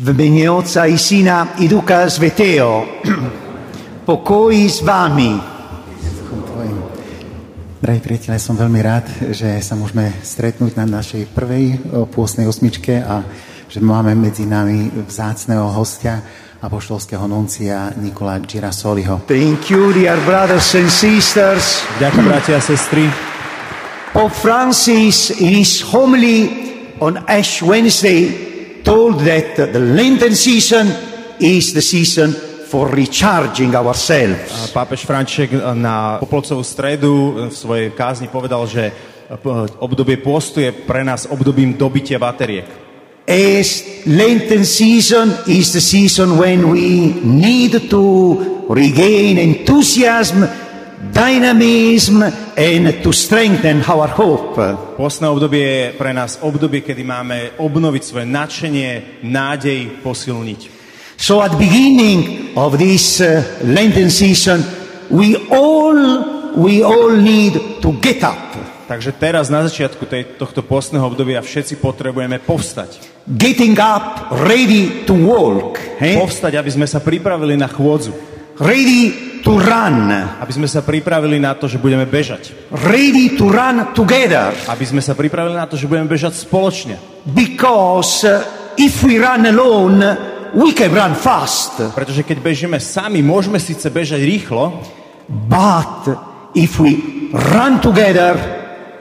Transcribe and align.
V 0.00 0.16
mene 0.16 0.48
Otca 0.48 0.88
i 0.88 0.96
Syna 0.96 1.60
i 1.60 1.68
Ducha 1.68 2.08
Svetého. 2.08 3.04
Pokoj 4.08 4.56
s 4.56 4.80
vami. 4.80 5.36
Drahí 7.76 8.00
priatelia, 8.00 8.40
som 8.40 8.56
veľmi 8.56 8.80
rád, 8.80 9.04
že 9.36 9.60
sa 9.60 9.76
môžeme 9.76 10.08
stretnúť 10.24 10.72
na 10.80 10.88
našej 10.88 11.28
prvej 11.36 11.84
pôstnej 12.16 12.48
osmičke 12.48 12.96
a 12.96 13.20
že 13.68 13.84
máme 13.84 14.16
medzi 14.16 14.48
nami 14.48 14.88
vzácného 15.04 15.68
hostia 15.68 16.24
apoštolského 16.64 17.28
nuncia 17.28 17.92
Nikola 18.00 18.40
Girasoliho. 18.40 19.28
Thank 19.28 19.68
you, 19.68 19.92
dear 19.92 20.16
brothers 20.24 20.72
and 20.80 20.88
sisters. 20.88 21.84
Ďakujem, 22.00 22.24
bratia 22.24 22.56
a 22.56 22.64
sestry. 22.64 23.04
Pope 24.16 24.32
Francis 24.32 25.28
in 25.28 25.60
his 25.60 25.84
homily 25.84 26.48
on 27.04 27.20
Ash 27.28 27.60
Wednesday 27.60 28.49
told 28.82 29.20
that 29.24 29.56
the 29.56 29.80
Lenten 29.80 30.34
season 30.34 30.88
is 31.40 31.72
the 31.72 31.82
season 31.84 32.32
for 32.70 32.86
recharging 32.86 33.74
ourselves. 33.74 34.70
Pápež 34.70 35.02
František 35.02 35.58
na 35.74 36.22
Popolcovú 36.22 36.62
stredu 36.62 37.46
v 37.50 37.54
svojej 37.54 37.88
kázni 37.90 38.30
povedal, 38.30 38.62
že 38.70 38.94
obdobie 39.82 40.22
pôstu 40.22 40.62
je 40.62 40.70
pre 40.70 41.02
nás 41.02 41.26
obdobím 41.26 41.74
dobitia 41.74 42.18
bateriek. 42.18 42.66
As 43.26 43.82
Lenten 44.06 44.66
season 44.66 45.30
is 45.46 45.70
the 45.70 45.82
season 45.82 46.38
when 46.38 46.70
we 46.70 47.14
need 47.22 47.90
to 47.90 48.02
regain 48.70 49.38
enthusiasm 49.38 50.46
dynamism 51.00 52.20
and 52.56 53.00
to 53.00 53.12
strengthen 53.12 53.80
our 53.88 54.08
hope. 54.12 54.60
Postné 55.00 55.32
obdobie 55.32 55.64
je 55.64 55.86
pre 55.96 56.12
nás 56.12 56.36
obdobie, 56.44 56.84
kedy 56.84 57.00
máme 57.00 57.56
obnoviť 57.56 58.02
svoje 58.04 58.26
nadšenie, 58.28 58.90
nádej, 59.24 60.04
posilniť. 60.04 60.60
So 61.16 61.40
at 61.40 61.56
beginning 61.56 62.52
of 62.56 62.76
this 62.76 63.20
uh, 63.20 63.44
Lenten 63.64 64.12
season, 64.12 64.64
we 65.08 65.36
all, 65.48 65.96
we 66.56 66.84
all 66.84 67.12
need 67.16 67.80
to 67.80 67.96
get 68.00 68.20
up. 68.24 68.52
Takže 68.90 69.14
teraz 69.14 69.46
na 69.46 69.62
začiatku 69.62 70.02
tej, 70.02 70.34
tohto 70.34 70.66
postného 70.66 71.06
obdobia 71.06 71.38
všetci 71.38 71.78
potrebujeme 71.78 72.42
povstať. 72.42 72.98
Getting 73.22 73.78
up, 73.78 74.34
ready 74.42 75.06
to 75.06 75.14
walk. 75.14 75.78
Eh? 76.02 76.18
Povstať, 76.18 76.58
aby 76.58 76.74
sme 76.74 76.90
sa 76.90 76.98
pripravili 76.98 77.54
na 77.54 77.70
chôdzu. 77.70 78.10
Ready 78.58 79.29
to 79.50 79.58
run. 79.58 80.06
Aby 80.38 80.52
sme 80.54 80.68
sa 80.70 80.86
pripravili 80.86 81.42
na 81.42 81.58
to, 81.58 81.66
že 81.66 81.82
budeme 81.82 82.06
bežať. 82.06 82.70
Ready 82.70 83.34
to 83.34 83.50
run 83.50 83.90
together. 83.90 84.54
Aby 84.70 84.86
sme 84.86 85.02
sa 85.02 85.18
pripravili 85.18 85.58
na 85.58 85.66
to, 85.66 85.74
že 85.74 85.90
budeme 85.90 86.06
bežať 86.06 86.38
spoločne. 86.38 86.94
Because 87.26 88.22
uh, 88.22 88.46
if 88.78 89.02
we 89.02 89.18
run 89.18 89.42
alone, 89.50 89.98
we 90.54 90.70
can 90.70 90.94
run 90.94 91.18
fast. 91.18 91.82
Pretože 91.82 92.22
keď 92.22 92.38
bežíme 92.38 92.78
sami, 92.78 93.26
môžeme 93.26 93.58
síce 93.58 93.90
bežať 93.90 94.22
rýchlo, 94.22 94.86
but 95.26 96.06
if 96.54 96.78
we 96.78 97.02
run 97.34 97.82
together, 97.82 98.38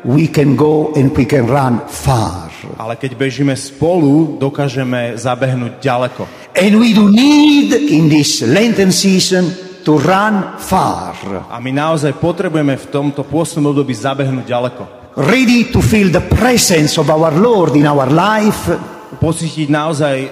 we 0.01 0.33
can 0.33 0.57
go 0.57 0.97
and 0.97 1.13
we 1.13 1.29
can 1.29 1.45
run 1.45 1.85
far. 1.85 2.49
Ale 2.81 2.97
keď 2.97 3.13
bežíme 3.13 3.53
spolu, 3.53 4.41
dokážeme 4.41 5.13
zabehnúť 5.13 5.77
ďaleko. 5.77 6.25
And 6.57 6.81
we 6.81 6.97
do 6.97 7.05
need 7.05 7.69
in 7.93 8.09
this 8.09 8.41
Lenten 8.41 8.89
season 8.89 9.68
to 9.83 9.97
run 9.97 10.59
far. 10.59 11.15
A 11.49 11.57
my 11.63 11.71
naozaj 11.71 12.15
potrebujeme 12.17 12.75
v 12.75 12.89
tomto 12.91 13.23
pôstnom 13.23 13.71
období 13.71 13.95
zabehnúť 13.95 14.45
ďaleko. 14.45 14.83
Ready 15.19 15.73
to 15.73 15.83
feel 15.83 16.07
the 16.13 16.23
presence 16.31 16.95
of 16.95 17.09
our 17.11 17.33
Lord 17.33 17.75
in 17.75 17.89
our 17.89 18.07
life. 18.07 18.71
Pocítiť 19.19 19.67
naozaj 19.67 20.15
uh, 20.21 20.29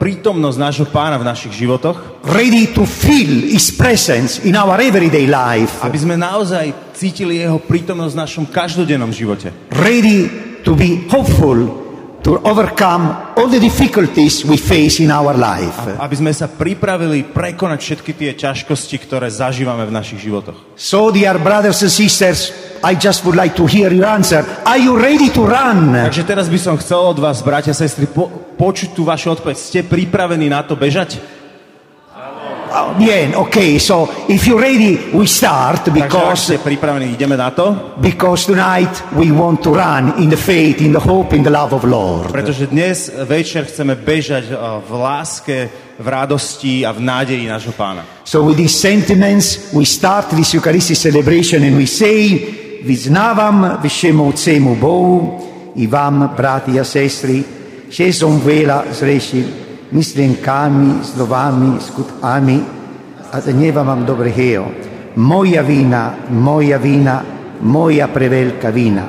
prítomnosť 0.00 0.56
nášho 0.56 0.86
pána 0.88 1.20
v 1.20 1.28
našich 1.28 1.52
životoch. 1.52 2.24
Ready 2.24 2.72
to 2.72 2.86
feel 2.88 3.50
his 3.50 3.68
presence 3.74 4.40
in 4.46 4.56
our 4.56 4.80
everyday 4.80 5.28
life. 5.28 5.82
Aby 5.84 5.98
sme 5.98 6.16
naozaj 6.16 6.94
cítili 6.96 7.42
jeho 7.42 7.60
prítomnosť 7.60 8.12
v 8.16 8.22
našom 8.22 8.44
každodennom 8.48 9.12
živote. 9.12 9.52
Ready 9.74 10.18
to 10.64 10.72
be 10.72 11.04
hopeful 11.10 11.79
to 12.22 12.36
overcome 12.44 13.32
all 13.36 13.48
the 13.48 13.60
difficulties 13.60 14.44
we 14.44 14.60
face 14.60 15.00
in 15.00 15.08
our 15.08 15.32
life. 15.32 15.76
Aby 15.96 16.20
sme 16.20 16.32
sa 16.36 16.52
pripravili 16.52 17.24
prekonať 17.24 17.78
všetky 17.80 18.12
tie 18.12 18.30
ťažkosti, 18.36 18.96
ktoré 19.00 19.32
zažívame 19.32 19.88
v 19.88 19.92
našich 19.92 20.20
životoch. 20.28 20.76
So, 20.76 21.08
dear 21.08 21.40
brothers 21.40 21.80
and 21.80 21.92
sisters, 21.92 22.52
I 22.84 22.96
just 22.96 23.24
would 23.24 23.36
like 23.36 23.56
to 23.56 23.64
hear 23.64 23.92
your 23.92 24.08
answer. 24.08 24.44
Are 24.64 24.80
you 24.80 24.96
ready 24.96 25.32
to 25.32 25.44
run? 25.44 25.96
Takže 25.96 26.24
teraz 26.24 26.48
by 26.48 26.60
som 26.60 26.74
chcel 26.76 27.00
od 27.00 27.20
vás, 27.20 27.40
bratia 27.40 27.72
a 27.72 27.76
sestry, 27.76 28.08
po, 28.08 28.28
počuť 28.56 28.92
tú 28.92 29.04
vašu 29.08 29.40
odpoveď. 29.40 29.56
Ste 29.56 29.80
pripravení 29.84 30.48
na 30.48 30.60
to 30.64 30.76
bežať? 30.76 31.39
Oh, 32.72 32.94
bien, 32.94 33.34
okay, 33.34 33.78
so 33.78 34.06
if 34.28 34.46
you're 34.46 34.62
ready, 34.62 35.10
we 35.12 35.26
start 35.26 35.90
because, 35.90 36.46
Takže 36.46 36.58
pripravení, 36.58 37.12
ideme 37.12 37.36
na 37.36 37.50
to. 37.50 37.94
because 37.98 38.46
tonight 38.46 39.02
we 39.12 39.32
want 39.32 39.62
to 39.62 39.74
run 39.74 40.14
in 40.22 40.30
the 40.30 40.36
faith, 40.36 40.80
in 40.80 40.92
the 40.92 41.00
hope, 41.02 41.36
in 41.36 41.42
the 41.42 41.50
love 41.50 41.74
of 41.74 41.84
Lord. 41.84 42.30
Pretože 42.30 42.66
dnes 42.66 43.10
večer 43.26 43.64
chceme 43.66 43.94
bežať 43.98 44.44
uh, 44.54 44.78
v 44.86 44.92
láske, 45.02 45.68
v 45.98 46.06
radosti 46.08 46.86
a 46.86 46.92
v 46.94 47.00
nádeji 47.02 47.50
nášho 47.50 47.72
pána. 47.74 48.06
So 48.24 48.46
with 48.46 48.56
these 48.56 48.78
sentiments, 48.78 49.74
we 49.74 49.82
start 49.84 50.30
this 50.30 50.54
Eucharistic 50.54 50.96
celebration 50.96 51.66
and 51.66 51.74
we 51.74 51.86
say, 51.90 52.38
Vyznavam 52.80 53.82
všemu 53.82 54.32
cemu 54.32 54.76
Bohu 54.76 55.40
i 55.74 55.86
vám, 55.86 56.32
brati 56.36 56.80
a 56.80 56.84
sestry, 56.84 57.44
že 57.90 58.12
som 58.14 58.40
veľa 58.40 58.88
zrešil 58.94 59.69
mislenkami, 59.90 61.04
slovami, 61.14 61.80
skutkami, 61.80 62.60
a 63.32 63.40
za 63.40 63.52
njega 63.52 63.82
vam 63.82 64.06
dobregejo. 64.06 64.64
Moja 65.16 65.62
vina, 65.62 66.10
moja 66.30 66.78
vina, 66.78 67.22
moja 67.62 68.08
prevelika 68.08 68.70
vina. 68.70 69.02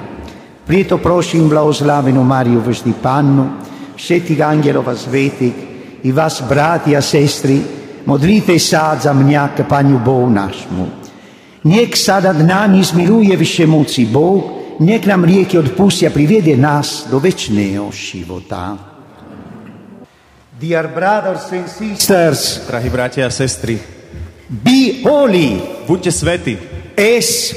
Prijeto 0.65 0.97
prosim 0.97 1.49
blagoslavenu 1.49 2.23
Mariju 2.23 2.61
v 2.65 2.73
Štipanu, 2.73 3.45
všetih 3.95 4.41
angelova 4.41 4.95
svetih 4.95 5.53
i 6.03 6.11
vas, 6.11 6.41
bratija, 6.49 7.01
sestri, 7.01 7.61
modlite 8.05 8.59
sad 8.59 9.01
za 9.01 9.13
mnja 9.13 9.49
k 9.57 9.63
Panju 9.69 9.99
Bogu 10.05 10.29
našmu. 10.29 10.87
Nek 11.63 11.97
sada 11.97 12.33
dna 12.33 12.67
ni 12.67 12.83
smiruje 12.83 13.37
više 13.37 13.67
moci 13.67 14.05
Bog, 14.05 14.43
nek 14.79 15.05
nam 15.05 15.25
rijeke 15.25 15.59
odpustja 15.59 16.09
privede 16.09 16.57
nas 16.57 17.05
do 17.11 17.19
večnejo 17.19 17.91
života. 17.91 18.90
Dear 20.61 20.93
brothers 20.93 21.49
and 21.57 21.65
sisters, 21.65 22.69
drahí 22.69 22.85
bratia 22.93 23.25
a 23.25 23.33
sestry, 23.33 23.81
be 24.45 25.01
holy. 25.01 25.57
Buďte 25.89 26.13
svety. 26.13 26.53
As 26.93 27.49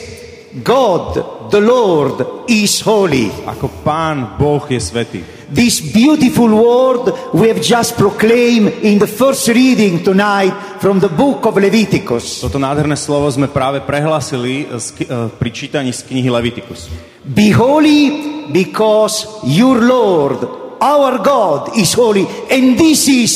God, 0.65 1.13
the 1.53 1.61
Lord, 1.61 2.49
is 2.49 2.81
holy. 2.81 3.29
Ako 3.45 3.85
Pán 3.85 4.41
Boh 4.41 4.65
je 4.65 4.81
svetý. 4.81 5.21
This 5.53 5.85
beautiful 5.85 6.49
word 6.49 7.13
we 7.37 7.53
have 7.53 7.61
just 7.61 8.01
proclaimed 8.01 8.73
in 8.81 8.97
the 8.97 9.11
first 9.11 9.53
reading 9.53 10.01
tonight 10.01 10.57
from 10.81 10.97
the 10.97 11.13
book 11.13 11.45
of 11.45 11.61
Leviticus. 11.61 12.41
Toto 12.41 12.57
nádherné 12.57 12.97
slovo 12.97 13.29
sme 13.29 13.53
práve 13.53 13.85
prehlasili 13.85 14.65
uh, 14.65 14.81
pri 15.29 15.51
čítaní 15.53 15.93
z 15.93 16.09
knihy 16.09 16.33
Leviticus. 16.33 16.89
Be 17.21 17.53
holy 17.53 18.49
because 18.49 19.45
your 19.45 19.85
Lord 19.85 20.64
Our 20.81 21.23
God 21.23 21.77
is 21.79 21.95
holy, 21.95 22.27
and 22.51 22.79
this 22.79 23.09
is 23.09 23.33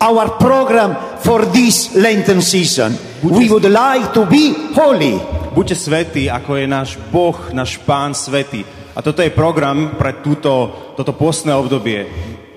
our 0.00 0.38
program 0.38 0.94
for 1.18 1.44
this 1.48 1.94
Lenten 1.94 2.42
season. 2.42 2.94
We 3.22 3.50
would 3.50 3.66
like 3.66 4.14
to 4.14 4.26
be 4.26 4.54
holy. 4.76 5.18
Buďte 5.56 5.74
svetí, 5.74 6.22
ako 6.30 6.54
je 6.54 6.66
náš 6.70 6.94
Boh, 7.10 7.34
náš 7.50 7.82
Pán 7.82 8.14
svetý. 8.14 8.62
A 8.94 9.02
toto 9.02 9.22
je 9.22 9.34
program 9.34 9.98
pre 9.98 10.22
túto, 10.22 10.70
toto 10.94 11.14
postné 11.14 11.54
obdobie. 11.54 12.06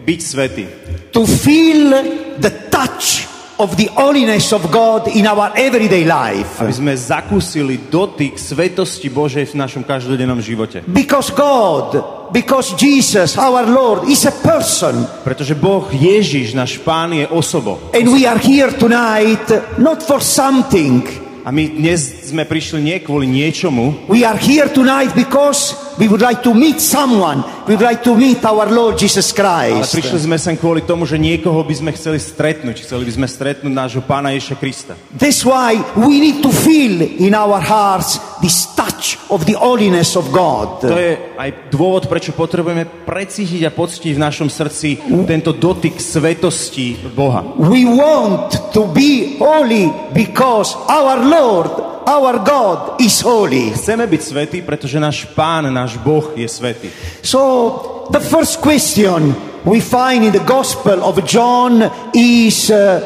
Byť 0.01 0.19
svetý. 0.21 0.65
To 1.13 1.25
feel 1.25 1.93
the 2.37 2.69
touch 2.69 3.30
of 3.61 3.77
the 3.77 3.85
holiness 3.93 4.49
of 4.49 4.65
God 4.73 5.13
in 5.13 5.29
our 5.29 5.53
everyday 5.53 6.01
life. 6.01 6.57
Aby 6.57 6.73
sme 6.73 6.93
zakúsili 6.97 7.77
dotyk 7.93 8.41
svetosti 8.41 9.13
Božej 9.13 9.53
v 9.53 9.61
našom 9.61 9.85
každodennom 9.85 10.41
živote. 10.41 10.81
Because 10.89 11.29
God, 11.29 12.01
because 12.33 12.73
Jesus, 12.73 13.37
our 13.37 13.61
Lord, 13.69 14.09
is 14.09 14.25
a 14.25 14.33
person. 14.33 15.05
Pretože 15.21 15.53
Boh 15.53 15.85
Ježiš, 15.93 16.57
náš 16.57 16.81
Pán, 16.81 17.13
je 17.13 17.29
osobou. 17.29 17.77
And 17.93 18.09
we 18.09 18.25
are 18.25 18.41
here 18.41 18.73
tonight 18.73 19.45
not 19.77 20.01
for 20.01 20.17
something. 20.17 21.05
A 21.45 21.49
my 21.49 21.69
dnes 21.69 22.29
sme 22.33 22.45
prišli 22.45 22.81
nie 22.81 22.97
kvôli 23.01 23.25
niečomu. 23.25 24.09
We 24.09 24.21
are 24.25 24.37
here 24.37 24.69
tonight 24.69 25.13
because 25.13 25.73
we 25.99 26.07
would 26.07 26.21
like 26.21 26.43
to 26.43 26.53
meet 26.53 26.79
someone. 26.79 27.43
We 27.67 27.75
would 27.75 27.85
like 27.85 28.03
to 28.03 28.15
meet 28.15 28.43
our 28.45 28.67
Lord 28.69 28.99
Jesus 28.99 29.31
Christ. 29.31 29.91
Ale 29.91 30.01
prišli 30.01 30.19
sme 30.27 30.37
sem 30.39 30.55
kvôli 30.55 30.83
tomu, 30.83 31.03
že 31.03 31.19
niekoho 31.19 31.63
by 31.63 31.75
sme 31.75 31.91
chceli 31.95 32.19
stretnúť. 32.19 32.83
Chceli 32.83 33.03
by 33.07 33.13
sme 33.21 33.27
stretnúť 33.27 33.73
nášho 33.73 34.01
Pána 34.05 34.31
Ježiša 34.35 34.55
Krista. 34.55 34.93
That's 35.15 35.43
why 35.43 35.79
we 35.99 36.21
need 36.21 36.39
to 36.45 36.51
feel 36.51 37.01
in 37.01 37.35
our 37.35 37.59
hearts 37.59 38.19
this 38.41 38.69
touch 38.73 39.17
of 39.29 39.45
the 39.45 39.57
holiness 39.57 40.15
of 40.15 40.29
God. 40.29 40.81
To 40.85 40.97
je 40.97 41.17
aj 41.37 41.73
dôvod, 41.73 42.07
prečo 42.09 42.33
potrebujeme 42.33 42.85
precítiť 42.85 43.67
a 43.67 43.71
poctiť 43.71 44.13
v 44.15 44.23
našom 44.23 44.49
srdci 44.49 45.01
tento 45.25 45.53
dotyk 45.53 45.97
svetosti 45.97 46.97
Boha. 47.13 47.43
We 47.57 47.85
want 47.85 48.73
to 48.73 48.89
be 48.89 49.37
holy 49.37 49.89
because 50.13 50.73
our 50.89 51.21
Lord, 51.21 51.90
our 52.11 52.43
God 52.43 52.99
is 52.99 53.23
holy. 53.23 53.71
Chceme 53.71 54.03
byť 54.03 54.21
svetí, 54.21 54.59
pretože 54.59 54.99
náš 54.99 55.23
Pán, 55.31 55.71
náš 55.71 55.95
Boh 56.03 56.35
je 56.35 56.43
svetý. 56.51 56.91
So, 57.23 57.39
the 58.11 58.19
first 58.19 58.59
question 58.59 59.31
we 59.63 59.79
find 59.79 60.27
in 60.27 60.35
the 60.35 60.43
Gospel 60.43 60.99
of 60.99 61.23
John 61.23 61.87
is 62.11 62.67
uh, 62.67 62.99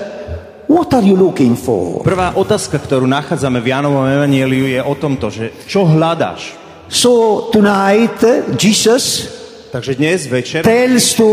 What 0.65 0.97
are 0.97 1.05
you 1.05 1.13
looking 1.13 1.53
for? 1.53 2.01
Prvá 2.01 2.33
otázka, 2.33 2.81
ktorú 2.81 3.05
nachádzame 3.05 3.61
v 3.61 3.69
Jánovom 3.69 4.09
evanieliu 4.09 4.65
je 4.65 4.81
o 4.81 4.97
tomto, 4.97 5.29
že 5.29 5.53
čo 5.69 5.85
hľadáš? 5.85 6.57
So, 6.89 7.45
tonight, 7.53 8.17
uh, 8.25 8.49
Jesus 8.57 9.29
Takže 9.75 9.99
dnes 9.99 10.23
večer 10.31 10.63
tells 10.63 11.19
to 11.19 11.27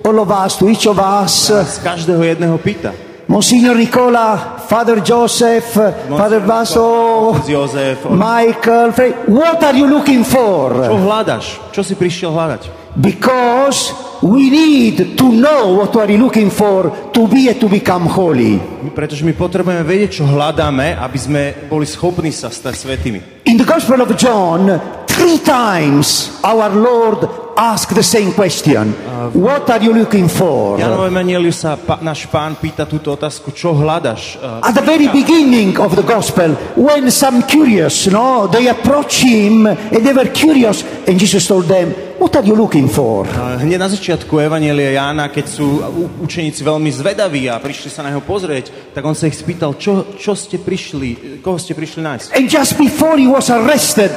all 0.00 0.16
of 0.16 0.32
us, 0.32 0.56
to 0.56 0.64
each 0.64 0.88
of 0.88 0.96
us, 0.96 1.52
z 1.52 1.76
každého 1.84 2.24
jedného 2.24 2.56
pýta. 2.56 2.96
Monsignor 3.26 3.76
Nicola, 3.76 4.60
Father 4.68 5.00
Joseph, 5.00 5.72
Father 6.08 6.40
Vaso, 6.44 7.32
Otec 7.32 7.48
Jozef, 7.48 8.04
Michael, 8.10 8.92
what 9.26 9.62
are 9.64 9.76
you 9.76 9.88
looking 9.88 10.20
čo 10.20 10.36
for? 10.36 10.76
hľadaš? 10.76 11.56
Čo 11.72 11.80
si 11.80 11.96
prišiel 11.96 12.30
hľadať? 12.36 12.84
Because 12.94 13.90
we 14.22 14.52
need 14.52 15.18
to 15.18 15.26
know 15.32 15.74
what 15.82 15.96
are 15.96 16.06
you 16.06 16.20
looking 16.20 16.46
for 16.52 16.92
to 17.10 17.26
be 17.26 17.48
and 17.50 17.58
to 17.58 17.66
become 17.66 18.06
holy. 18.06 18.60
Pretože 18.94 19.26
my 19.26 19.34
potrebujeme 19.34 19.82
vedieť, 19.82 20.22
čo 20.22 20.24
hľadáme, 20.28 20.94
aby 20.94 21.18
sme 21.18 21.42
boli 21.66 21.88
schopní 21.88 22.30
sa 22.30 22.52
stať 22.52 22.74
svetými. 22.76 23.18
In 23.50 23.58
the 23.58 23.66
Gospel 23.66 24.04
of 24.04 24.12
John, 24.14 24.68
three 25.14 25.38
times 25.38 26.34
our 26.42 26.68
Lord 26.74 27.30
asked 27.56 27.94
the 27.94 28.02
same 28.02 28.34
question. 28.34 28.92
What 29.32 29.70
are 29.70 29.82
you 29.82 29.94
looking 29.94 30.26
for? 30.28 30.76
V 30.76 30.82
Jánovom 30.82 31.06
evanieliu 31.06 31.54
sa 31.54 31.78
pa, 31.78 32.02
náš 32.02 32.26
pán 32.26 32.58
pýta 32.58 32.84
túto 32.84 33.14
otázku, 33.14 33.54
čo 33.54 33.72
hľadaš? 33.72 34.36
Uh, 34.42 34.58
At 34.60 34.74
the 34.74 34.82
very 34.82 35.06
beginning 35.08 35.78
of 35.78 35.94
the 35.94 36.02
gospel, 36.02 36.58
when 36.74 37.06
some 37.14 37.46
curious, 37.46 38.10
no, 38.10 38.50
they 38.50 38.66
approach 38.66 39.22
him 39.22 39.70
and 39.70 40.00
they 40.02 40.12
were 40.12 40.28
curious, 40.34 40.82
and 41.06 41.14
Jesus 41.14 41.46
told 41.46 41.70
them, 41.70 41.94
What 42.14 42.36
are 42.38 42.46
you 42.46 42.54
looking 42.54 42.86
for? 42.86 43.26
Hneď 43.58 43.76
na 43.76 43.90
začiatku 43.90 44.38
Evanielia 44.38 44.96
Jána, 44.96 45.28
keď 45.28 45.44
sú 45.50 45.82
učeníci 46.22 46.62
veľmi 46.62 46.88
zvedaví 46.88 47.50
a 47.50 47.58
prišli 47.58 47.90
sa 47.90 48.06
na 48.06 48.14
neho 48.14 48.22
pozrieť, 48.22 48.94
tak 48.94 49.02
on 49.02 49.18
sa 49.18 49.26
ich 49.26 49.34
spýtal, 49.34 49.74
čo, 49.76 50.14
čo 50.14 50.32
ste 50.38 50.62
prišli, 50.62 51.42
koho 51.42 51.58
ste 51.58 51.74
prišli 51.74 52.00
nájsť. 52.00 52.26
And 52.38 52.46
just 52.46 52.78
before 52.78 53.18
he 53.18 53.26
was 53.26 53.50
arrested, 53.50 54.14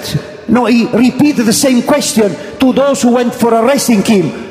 no, 0.48 0.66
he 0.66 0.88
repeated 0.92 1.46
the 1.46 1.56
same 1.56 1.84
question 1.84 2.32
to 2.60 2.74
those 2.74 3.02
who 3.02 3.16
went 3.16 3.36
for 3.36 3.54
arresting 3.54 4.04
him. 4.04 4.48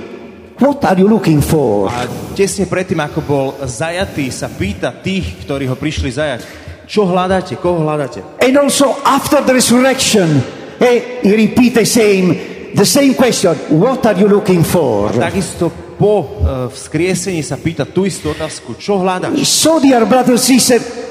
What 0.57 0.85
are 0.89 0.97
you 0.97 1.09
looking 1.09 1.45
for? 1.45 1.93
A 1.93 2.09
tesne 2.33 2.65
predtým, 2.65 2.97
ako 2.97 3.21
bol 3.21 3.47
zajatý, 3.61 4.33
sa 4.33 4.49
pýta 4.49 4.89
tých, 5.05 5.45
ktorí 5.45 5.69
ho 5.69 5.77
prišli 5.77 6.09
zajať, 6.09 6.41
čo 6.89 7.05
hľadáte, 7.05 7.61
koho 7.61 7.85
hľadáte. 7.85 8.25
And 8.41 8.57
also 8.57 8.97
after 9.05 9.45
the 9.45 9.53
resurrection, 9.53 10.41
eh, 10.81 11.21
he 11.21 11.33
repeated 11.37 11.85
same, 11.85 12.33
the 12.73 12.89
same 12.89 13.13
question. 13.13 13.53
What 13.77 14.09
are 14.09 14.17
you 14.17 14.33
looking 14.33 14.65
for? 14.65 15.13
Takisto 15.13 15.69
po 15.97 16.41
uh, 16.41 16.69
vzkriesení 16.73 17.45
sa 17.45 17.61
pýta 17.61 17.85
tú 17.85 18.09
istú 18.09 18.33
otázku, 18.33 18.81
čo 18.81 19.01
hľadáš. 19.01 19.37
So, 19.45 19.77
dear 19.77 20.09
brothers 20.09 20.45
and 20.45 20.61
sisters, 20.61 21.06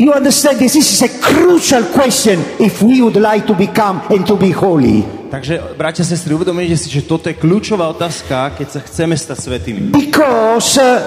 you 0.00 0.12
understand 0.16 0.58
this, 0.58 0.72
this 0.72 0.88
is 0.96 1.02
a 1.04 1.12
crucial 1.20 1.84
question 1.92 2.40
if 2.56 2.80
we 2.80 3.04
would 3.04 3.20
like 3.20 3.46
to 3.46 3.52
become 3.54 4.00
and 4.08 4.24
to 4.24 4.32
be 4.34 4.48
holy. 4.48 5.04
Takže, 5.30 5.76
bratia 5.78 6.02
sestry, 6.02 6.34
uvedomujete 6.34 6.74
si, 6.74 6.88
že 6.90 7.06
toto 7.06 7.30
je 7.30 7.38
kľúčová 7.38 7.86
otázka, 7.92 8.56
keď 8.56 8.66
sa 8.66 8.80
chceme 8.82 9.14
stať 9.14 9.38
svetými. 9.46 9.94
Because 9.94 10.74
uh, 10.80 11.06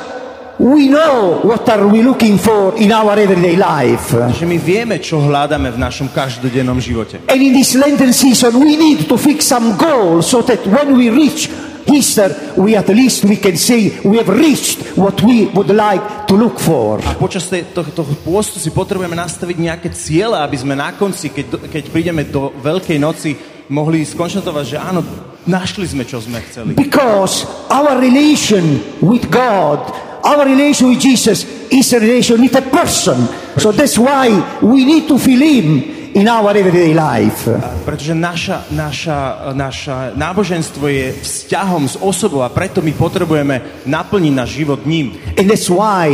we 0.62 0.88
know 0.88 1.44
what 1.44 1.68
are 1.68 1.84
we 1.90 2.00
looking 2.06 2.40
for 2.40 2.72
in 2.80 2.94
our 2.94 3.18
everyday 3.20 3.60
life. 3.60 4.16
Že 4.16 4.46
my 4.48 4.58
vieme, 4.62 4.96
čo 5.02 5.20
hľadáme 5.20 5.74
v 5.74 5.80
našom 5.82 6.14
každodennom 6.14 6.80
živote. 6.80 7.20
And 7.28 7.42
in 7.42 7.52
this 7.52 7.76
Lenten 7.76 8.14
season, 8.16 8.56
we 8.62 8.80
need 8.80 9.10
to 9.12 9.20
fix 9.20 9.50
some 9.50 9.76
goals 9.76 10.30
so 10.30 10.40
that 10.46 10.64
when 10.70 10.96
we 10.96 11.12
reach 11.12 11.52
Easter, 11.90 12.56
we 12.56 12.76
at 12.76 12.88
least 12.90 13.26
we 13.26 13.36
can 13.36 13.58
say 13.58 13.92
we 14.04 14.18
have 14.18 14.30
reached 14.30 14.96
what 14.96 15.20
we 15.22 15.48
would 15.52 15.70
like 15.70 16.28
to 16.28 16.36
look 16.36 16.60
for. 16.60 17.00
A 17.04 17.16
počas 17.20 17.50
tej, 17.50 17.72
toho 17.76 18.14
pôstu 18.24 18.60
si 18.60 18.72
potrebujeme 18.72 19.16
nastaviť 19.18 19.58
nejaké 19.60 19.90
ciele, 19.92 20.40
aby 20.40 20.58
sme 20.58 20.78
na 20.78 20.96
konci, 20.96 21.30
keď, 21.30 21.68
keď 21.68 21.84
prídeme 21.92 22.24
do 22.28 22.54
Veľkej 22.62 22.98
noci, 23.00 23.36
mohli 23.72 24.04
skonštatovať, 24.04 24.66
že 24.66 24.78
áno, 24.80 25.02
našli 25.48 25.88
sme, 25.88 26.04
čo 26.04 26.20
sme 26.20 26.40
chceli. 26.46 26.76
Because 26.76 27.48
our 27.72 28.00
relation 28.00 28.80
with 29.00 29.28
God, 29.32 29.80
our 30.24 30.44
relation 30.48 30.92
with 30.92 31.00
Jesus 31.04 31.44
is 31.72 31.92
a 31.92 32.00
relation 32.00 32.40
with 32.40 32.56
a 32.56 32.66
person. 32.66 33.28
So 33.60 33.72
that's 33.72 34.00
why 34.00 34.32
we 34.62 34.84
need 34.84 35.08
to 35.08 35.20
feel 35.20 35.40
Him 35.40 36.03
in 36.14 36.30
our 36.30 36.54
everyday 36.54 36.94
life. 36.94 37.50
Pretože 37.86 38.14
naša, 38.14 38.70
naša, 38.70 39.18
naša 39.58 39.96
náboženstvo 40.14 40.86
je 40.86 41.14
vzťahom 41.18 41.90
s 41.90 41.96
osobou 41.98 42.46
a 42.46 42.54
preto 42.54 42.86
my 42.86 42.94
potrebujeme 42.94 43.86
naplniť 43.90 44.34
náš 44.34 44.50
život 44.54 44.86
ním. 44.86 45.18
And 45.38 45.50
that's 45.50 45.68
why 45.68 46.14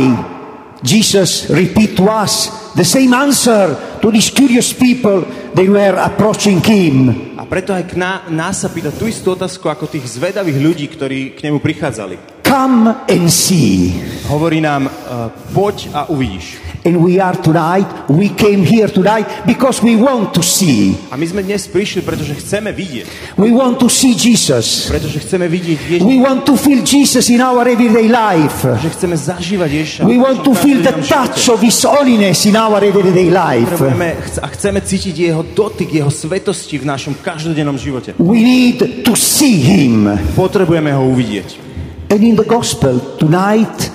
Jesus 0.80 1.52
repeat 1.52 2.00
to 2.00 2.08
us 2.08 2.48
the 2.72 2.84
same 2.84 3.12
answer 3.12 3.76
to 4.00 4.08
these 4.08 4.32
curious 4.32 4.72
people 4.72 5.28
they 5.52 5.68
were 5.68 6.00
approaching 6.00 6.64
Him. 6.64 7.36
A 7.36 7.44
preto 7.44 7.76
aj 7.76 7.92
k 7.92 8.00
ná, 8.00 8.24
nás 8.32 8.64
sa 8.64 8.72
pýta 8.72 8.88
tú 8.88 9.04
istú 9.04 9.36
otázku 9.36 9.68
ako 9.68 9.84
tých 9.84 10.08
zvedavých 10.08 10.58
ľudí, 10.60 10.86
ktorí 10.88 11.36
k 11.36 11.44
nemu 11.44 11.60
prichádzali. 11.60 12.29
Come 12.50 13.06
and 13.06 13.30
see. 13.30 13.94
Hovorí 14.26 14.58
nám, 14.60 14.90
uh, 14.90 15.30
poď 15.54 15.88
a 15.94 16.10
uvidíš. 16.10 16.58
And 16.82 16.98
we 16.98 17.20
are 17.20 17.36
tonight, 17.38 17.86
we 18.08 18.26
came 18.34 18.66
here 18.66 18.88
tonight 18.88 19.46
because 19.46 19.78
we 19.78 19.94
want 19.94 20.34
to 20.34 20.42
see. 20.42 20.98
A 21.10 21.16
my 21.16 21.30
sme 21.30 21.46
dnes 21.46 21.70
prišli, 21.70 22.02
pretože 22.02 22.34
chceme 22.42 22.74
vidieť. 22.74 23.38
We 23.38 23.54
want 23.54 23.78
to 23.78 23.86
see 23.86 24.18
Jesus. 24.18 24.90
Pretože 24.90 25.22
chceme 25.22 25.46
vidieť 25.46 25.78
Ježiša. 25.78 26.08
We 26.10 26.18
want 26.18 26.42
to 26.42 26.58
feel 26.58 26.82
Jesus 26.82 27.30
in 27.30 27.38
our 27.38 27.62
everyday 27.70 28.10
life. 28.10 28.66
Že 28.66 28.98
chceme 28.98 29.14
zažívať 29.14 29.70
Ježiša. 29.70 30.00
We 30.10 30.18
want 30.18 30.42
to 30.42 30.50
feel 30.50 30.82
the 30.82 31.06
touch 31.06 31.46
of 31.54 31.62
His 31.62 31.78
holiness 31.86 32.50
in 32.50 32.58
our 32.58 32.82
everyday 32.82 33.30
life. 33.30 33.78
A 34.42 34.46
chceme 34.50 34.82
cítiť 34.82 35.14
jeho 35.14 35.46
dotyk, 35.46 36.02
jeho 36.02 36.10
svetosti 36.10 36.82
v 36.82 36.88
našom 36.90 37.14
každodennom 37.22 37.78
živote. 37.78 38.18
We 38.18 38.42
need 38.42 39.06
to 39.06 39.14
see 39.14 39.62
Him. 39.62 40.10
Potrebujeme 40.34 40.90
ho 40.90 41.06
uvidieť. 41.14 41.69
And 42.10 42.26
in 42.26 42.34
the 42.34 42.44
gospel 42.44 42.98
tonight, 43.16 43.90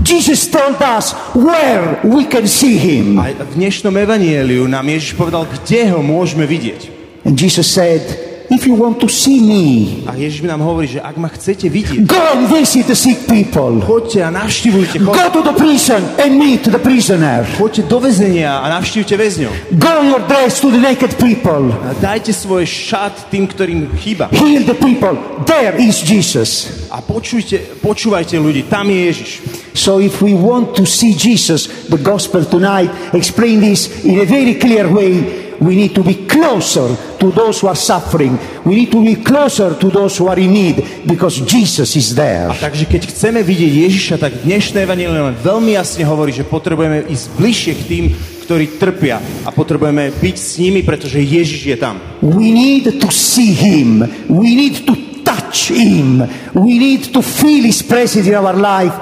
Jesus 0.00 0.48
told 0.48 0.80
us 0.80 1.12
where 1.36 2.00
we 2.00 2.24
can 2.24 2.48
see 2.48 2.80
Him. 2.80 3.20
A 3.20 3.36
v 3.36 3.60
dnešnom 3.60 3.92
evanieliu 3.92 4.64
nám 4.64 4.88
Ježiš 4.88 5.12
povedal, 5.12 5.44
kde 5.44 5.92
ho 5.92 6.00
môžeme 6.00 6.48
vidieť. 6.48 6.88
And 7.28 7.36
Jesus 7.36 7.68
said, 7.68 8.27
If 8.48 8.64
you 8.64 8.74
want 8.80 8.96
to 9.04 9.08
see 9.12 9.44
me, 9.44 9.64
A 10.08 10.16
Ježiš 10.16 10.40
nám 10.48 10.64
hovorí, 10.64 10.88
že 10.88 11.04
ak 11.04 11.20
ma 11.20 11.28
chcete 11.28 11.68
vidieť, 11.68 12.00
go 12.08 12.16
and 12.16 12.48
visit 12.48 12.88
the 12.88 12.96
sick 12.96 13.28
people. 13.28 13.76
choďte 13.84 14.24
a 14.24 14.32
navštívujte, 14.32 15.04
Go 15.04 15.12
to 15.36 15.44
the 15.44 15.52
prison 15.52 16.00
and 16.16 16.40
meet 16.40 16.64
the 16.64 16.80
prisoner. 16.80 17.44
choďte 17.60 17.84
do 17.84 18.00
väzenia 18.00 18.64
a 18.64 18.72
navštívte 18.80 19.20
väzňov. 19.20 19.52
Go 19.76 19.94
your 20.00 20.24
dress 20.24 20.64
to 20.64 20.72
the 20.72 20.80
naked 20.80 21.20
people. 21.20 21.68
A 21.76 21.92
dajte 22.00 22.32
svoj 22.32 22.64
šat 22.64 23.28
tým, 23.28 23.44
ktorým 23.44 23.92
chýba. 24.00 24.32
Heal 24.32 24.64
the 24.64 24.76
people. 24.80 25.12
There 25.44 25.76
is 25.76 26.00
Jesus. 26.00 26.88
A 26.88 27.04
počujte, 27.04 27.60
počúvajte 27.84 28.40
ľudí, 28.40 28.64
tam 28.64 28.88
je 28.88 29.12
Ježiš. 29.12 29.30
So 29.76 30.00
if 30.00 30.24
we 30.24 30.32
want 30.32 30.72
to 30.80 30.88
see 30.88 31.12
Jesus, 31.12 31.68
the 31.92 32.00
gospel 32.00 32.48
tonight 32.48 32.88
explain 33.12 33.60
this 33.60 33.92
in 34.08 34.18
a 34.18 34.26
very 34.26 34.56
clear 34.56 34.88
way. 34.88 35.47
We 35.58 35.74
need 35.74 35.94
to 35.98 36.06
be 36.06 36.14
closer 36.26 36.86
to 37.18 37.26
those 37.34 37.58
who 37.58 37.66
are 37.66 37.78
suffering. 37.78 38.38
We 38.62 38.78
need 38.78 38.94
to 38.94 39.02
be 39.02 39.18
closer 39.18 39.74
to 39.74 39.86
those 39.90 40.14
who 40.14 40.30
are 40.30 40.38
in 40.38 40.54
need 40.54 41.02
because 41.02 41.42
Jesus 41.42 41.98
is 41.98 42.14
there. 42.14 42.54
Takže 42.54 42.86
keď 42.86 43.10
chceme 43.10 43.42
vidieť 43.42 43.72
Ježiša, 43.90 44.14
tak 44.22 44.46
dnešné 44.46 44.86
evanelium 44.86 45.34
veľmi 45.34 45.74
jasne 45.74 46.06
hovorí, 46.06 46.30
že 46.30 46.46
potrebujeme 46.46 47.10
ísť 47.10 47.26
bližšie 47.34 47.72
k 47.74 47.82
tým, 47.90 48.04
ktorí 48.46 48.78
trpia 48.78 49.18
a 49.42 49.50
potrebujeme 49.50 50.14
byť 50.14 50.36
s 50.38 50.62
nimi, 50.62 50.86
pretože 50.86 51.18
Ježiš 51.18 51.60
je 51.74 51.76
tam. 51.76 51.98
We 52.22 52.54
need 52.54 52.86
to 53.02 53.10
see 53.10 53.50
him. 53.50 54.06
We 54.30 54.54
need 54.54 54.86
to 54.86 54.94
touch 55.26 55.74
him. 55.74 56.24
We 56.54 56.78
need 56.78 57.12
to 57.12 57.20
feel 57.20 57.66
his 57.66 57.82
presence 57.82 58.24
in 58.24 58.38
our 58.38 58.54
life, 58.54 58.94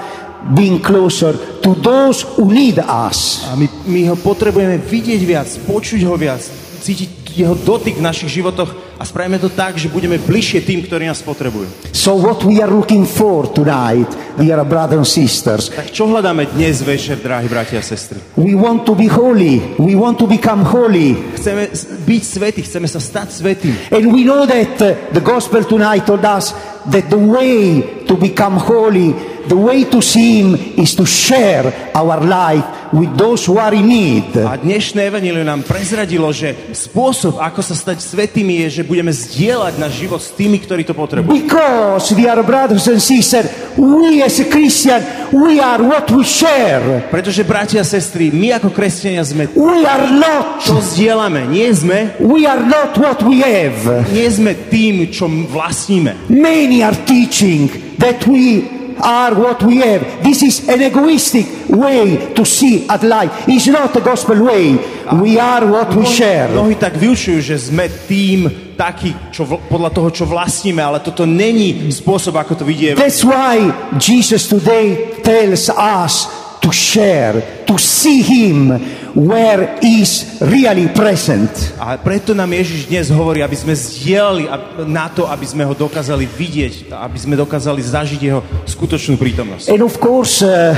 being 0.55 0.79
closer 0.79 1.35
to 1.63 1.75
those 1.75 2.23
who 2.37 2.51
need 2.51 2.79
us. 2.79 3.43
A 3.51 3.55
my, 3.59 3.67
my 3.87 4.01
ho 4.11 4.15
potrebujeme 4.15 4.79
vidieť 4.79 5.21
viac, 5.27 5.47
počuť 5.67 6.01
ho 6.07 6.15
viac, 6.15 6.39
cítiť 6.83 7.35
jeho 7.35 7.53
dotyk 7.53 7.99
v 7.99 8.05
našich 8.05 8.41
životoch 8.41 8.86
a 8.97 9.05
spravíme 9.05 9.37
to 9.37 9.49
tak, 9.49 9.77
že 9.77 9.87
budeme 9.87 10.17
bližšie 10.17 10.65
tým, 10.65 10.81
ktorí 10.81 11.05
nás 11.05 11.21
potrebujú. 11.21 11.69
So 11.93 12.17
what 12.17 12.41
we 12.41 12.57
are 12.57 12.69
looking 12.69 13.05
for 13.05 13.45
tonight, 13.49 14.09
dear 14.35 14.57
brothers 14.65 15.05
and 15.05 15.09
sisters, 15.09 15.69
Tak 15.69 15.93
čo 15.93 16.09
hľadáme 16.09 16.49
dnes 16.51 16.81
večer, 16.81 17.21
drahí 17.21 17.45
bratia 17.45 17.79
a 17.79 17.85
sestry? 17.85 18.17
we 18.33 18.57
want 18.57 18.85
to 18.85 18.97
be 18.97 19.05
holy. 19.05 19.77
We 19.77 19.93
want 19.93 20.17
to 20.17 20.25
become 20.25 20.65
holy. 20.65 21.13
Chceme 21.37 21.69
byť 22.03 22.23
svätí, 22.25 22.61
chceme 22.65 22.89
sa 22.89 22.97
stať 22.97 23.37
svätým. 23.37 23.73
And 23.93 24.09
we 24.09 24.25
know 24.25 24.49
that 24.49 24.73
uh, 24.81 24.97
the 25.13 25.21
gospel 25.21 25.61
tonight 25.61 26.05
told 26.05 26.25
us 26.25 26.53
that 26.89 27.09
the 27.09 27.19
way 27.19 27.81
to 28.07 28.15
become 28.15 28.57
holy, 28.57 29.11
the 29.45 29.59
way 29.59 29.83
to 29.85 30.01
see 30.01 30.41
him 30.41 30.55
is 30.79 30.95
to 30.95 31.05
share 31.05 31.91
our 31.93 32.17
life 32.23 32.63
with 32.93 33.11
those 33.17 33.43
who 33.45 33.59
are 33.59 33.73
in 33.73 33.87
need. 33.87 34.31
A 34.37 34.55
dnešné 34.55 35.07
evanílium 35.09 35.47
nám 35.47 35.61
prezradilo, 35.67 36.29
že 36.31 36.55
spôsob, 36.71 37.39
ako 37.39 37.61
sa 37.63 37.75
stať 37.75 38.03
svetými, 38.03 38.63
je, 38.67 38.81
že 38.81 38.87
budeme 38.87 39.11
zdieľať 39.11 39.73
náš 39.79 39.93
život 39.99 40.21
s 40.21 40.31
tými, 40.35 40.61
ktorí 40.61 40.87
to 40.87 40.95
potrebujú. 40.95 41.33
Because, 41.33 42.13
dear 42.15 42.39
brothers 42.43 42.87
and 42.87 43.01
sisters, 43.01 43.49
we 43.75 44.21
as 44.23 44.39
a 44.39 44.47
Christian, 44.47 45.01
we 45.33 45.59
are 45.59 45.81
what 45.83 46.07
we 46.11 46.23
share. 46.23 47.07
Pretože, 47.11 47.43
bratia 47.43 47.81
a 47.81 47.87
sestry, 47.87 48.29
my 48.31 48.57
ako 48.57 48.71
kresťania 48.71 49.23
sme 49.25 49.49
We 49.57 49.83
are 49.83 50.07
not, 50.13 50.63
čo 50.63 50.79
zdieľame. 50.79 51.49
Nie 51.49 51.73
sme, 51.73 52.15
we 52.21 52.45
are 52.45 52.61
not 52.61 52.95
what 52.97 53.19
we 53.25 53.41
have. 53.41 54.07
nie 54.13 54.27
sme 54.29 54.53
tým, 54.69 55.09
čo 55.09 55.27
vlastníme. 55.27 56.29
Many 56.29 56.83
are 56.83 56.95
teaching 57.05 57.69
that 57.97 58.23
we 58.29 58.76
are 59.01 59.33
what 59.35 59.61
we 59.63 59.77
have. 59.79 60.01
This 60.23 60.43
is 60.43 60.67
an 60.67 60.81
egoistic 60.81 61.45
way 61.69 62.33
to 62.33 62.43
see 62.45 62.85
at 62.87 63.03
life. 63.03 63.47
It's 63.47 63.67
not 63.67 63.95
a 63.95 64.01
gospel 64.01 64.39
way. 64.43 64.77
We 65.21 65.39
are 65.39 65.65
what 65.65 65.93
we 65.95 66.03
share. 66.05 66.51
Mnohí 66.51 66.75
tak 66.75 66.99
vyučujú, 66.99 67.39
že 67.39 67.55
sme 67.57 67.87
tým 67.87 68.67
taký, 68.77 69.15
čo 69.33 69.47
vl- 69.47 69.61
podľa 69.65 69.89
toho, 69.89 70.09
čo 70.13 70.23
vlastníme, 70.29 70.77
ale 70.77 71.01
toto 71.01 71.25
není 71.25 71.89
spôsob, 71.89 72.37
ako 72.37 72.61
to 72.61 72.63
vidie. 72.67 72.93
That's 72.93 73.25
why 73.25 73.73
Jesus 73.97 74.45
today 74.45 75.17
tells 75.25 75.67
us 75.73 76.29
to 76.61 76.69
share, 76.71 77.65
to 77.65 77.77
see 77.77 78.21
Him 78.21 78.73
where 79.13 79.77
He's 79.81 80.39
really 80.41 80.87
present. 80.93 81.49
A 81.77 81.97
preto 81.97 82.33
nám 82.33 82.53
Ježiš 82.53 82.89
dnes 82.89 83.07
hovorí, 83.13 83.41
aby 83.41 83.55
sme 83.55 83.73
zdieľali 83.75 84.49
na 84.89 85.09
to, 85.11 85.25
aby 85.29 85.45
sme 85.45 85.63
ho 85.65 85.73
dokázali 85.73 86.25
vidieť, 86.25 86.93
aby 86.93 87.17
sme 87.17 87.35
dokázali 87.37 87.81
zažiť 87.81 88.19
jeho 88.21 88.41
skutočnú 88.65 89.17
prítomnosť. 89.17 89.69
And 89.73 89.81
of 89.85 89.97
course, 90.01 90.41
uh, 90.41 90.73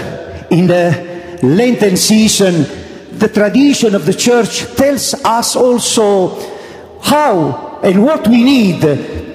in 0.51 0.67
the 0.67 0.91
Lenten 1.39 1.95
season, 1.95 2.67
the 3.15 3.31
tradition 3.31 3.95
of 3.95 4.03
the 4.03 4.15
church 4.15 4.67
tells 4.75 5.15
us 5.23 5.55
also 5.55 6.35
how 7.03 7.79
and 7.83 8.03
what 8.03 8.27
we 8.27 8.43
need 8.43 8.81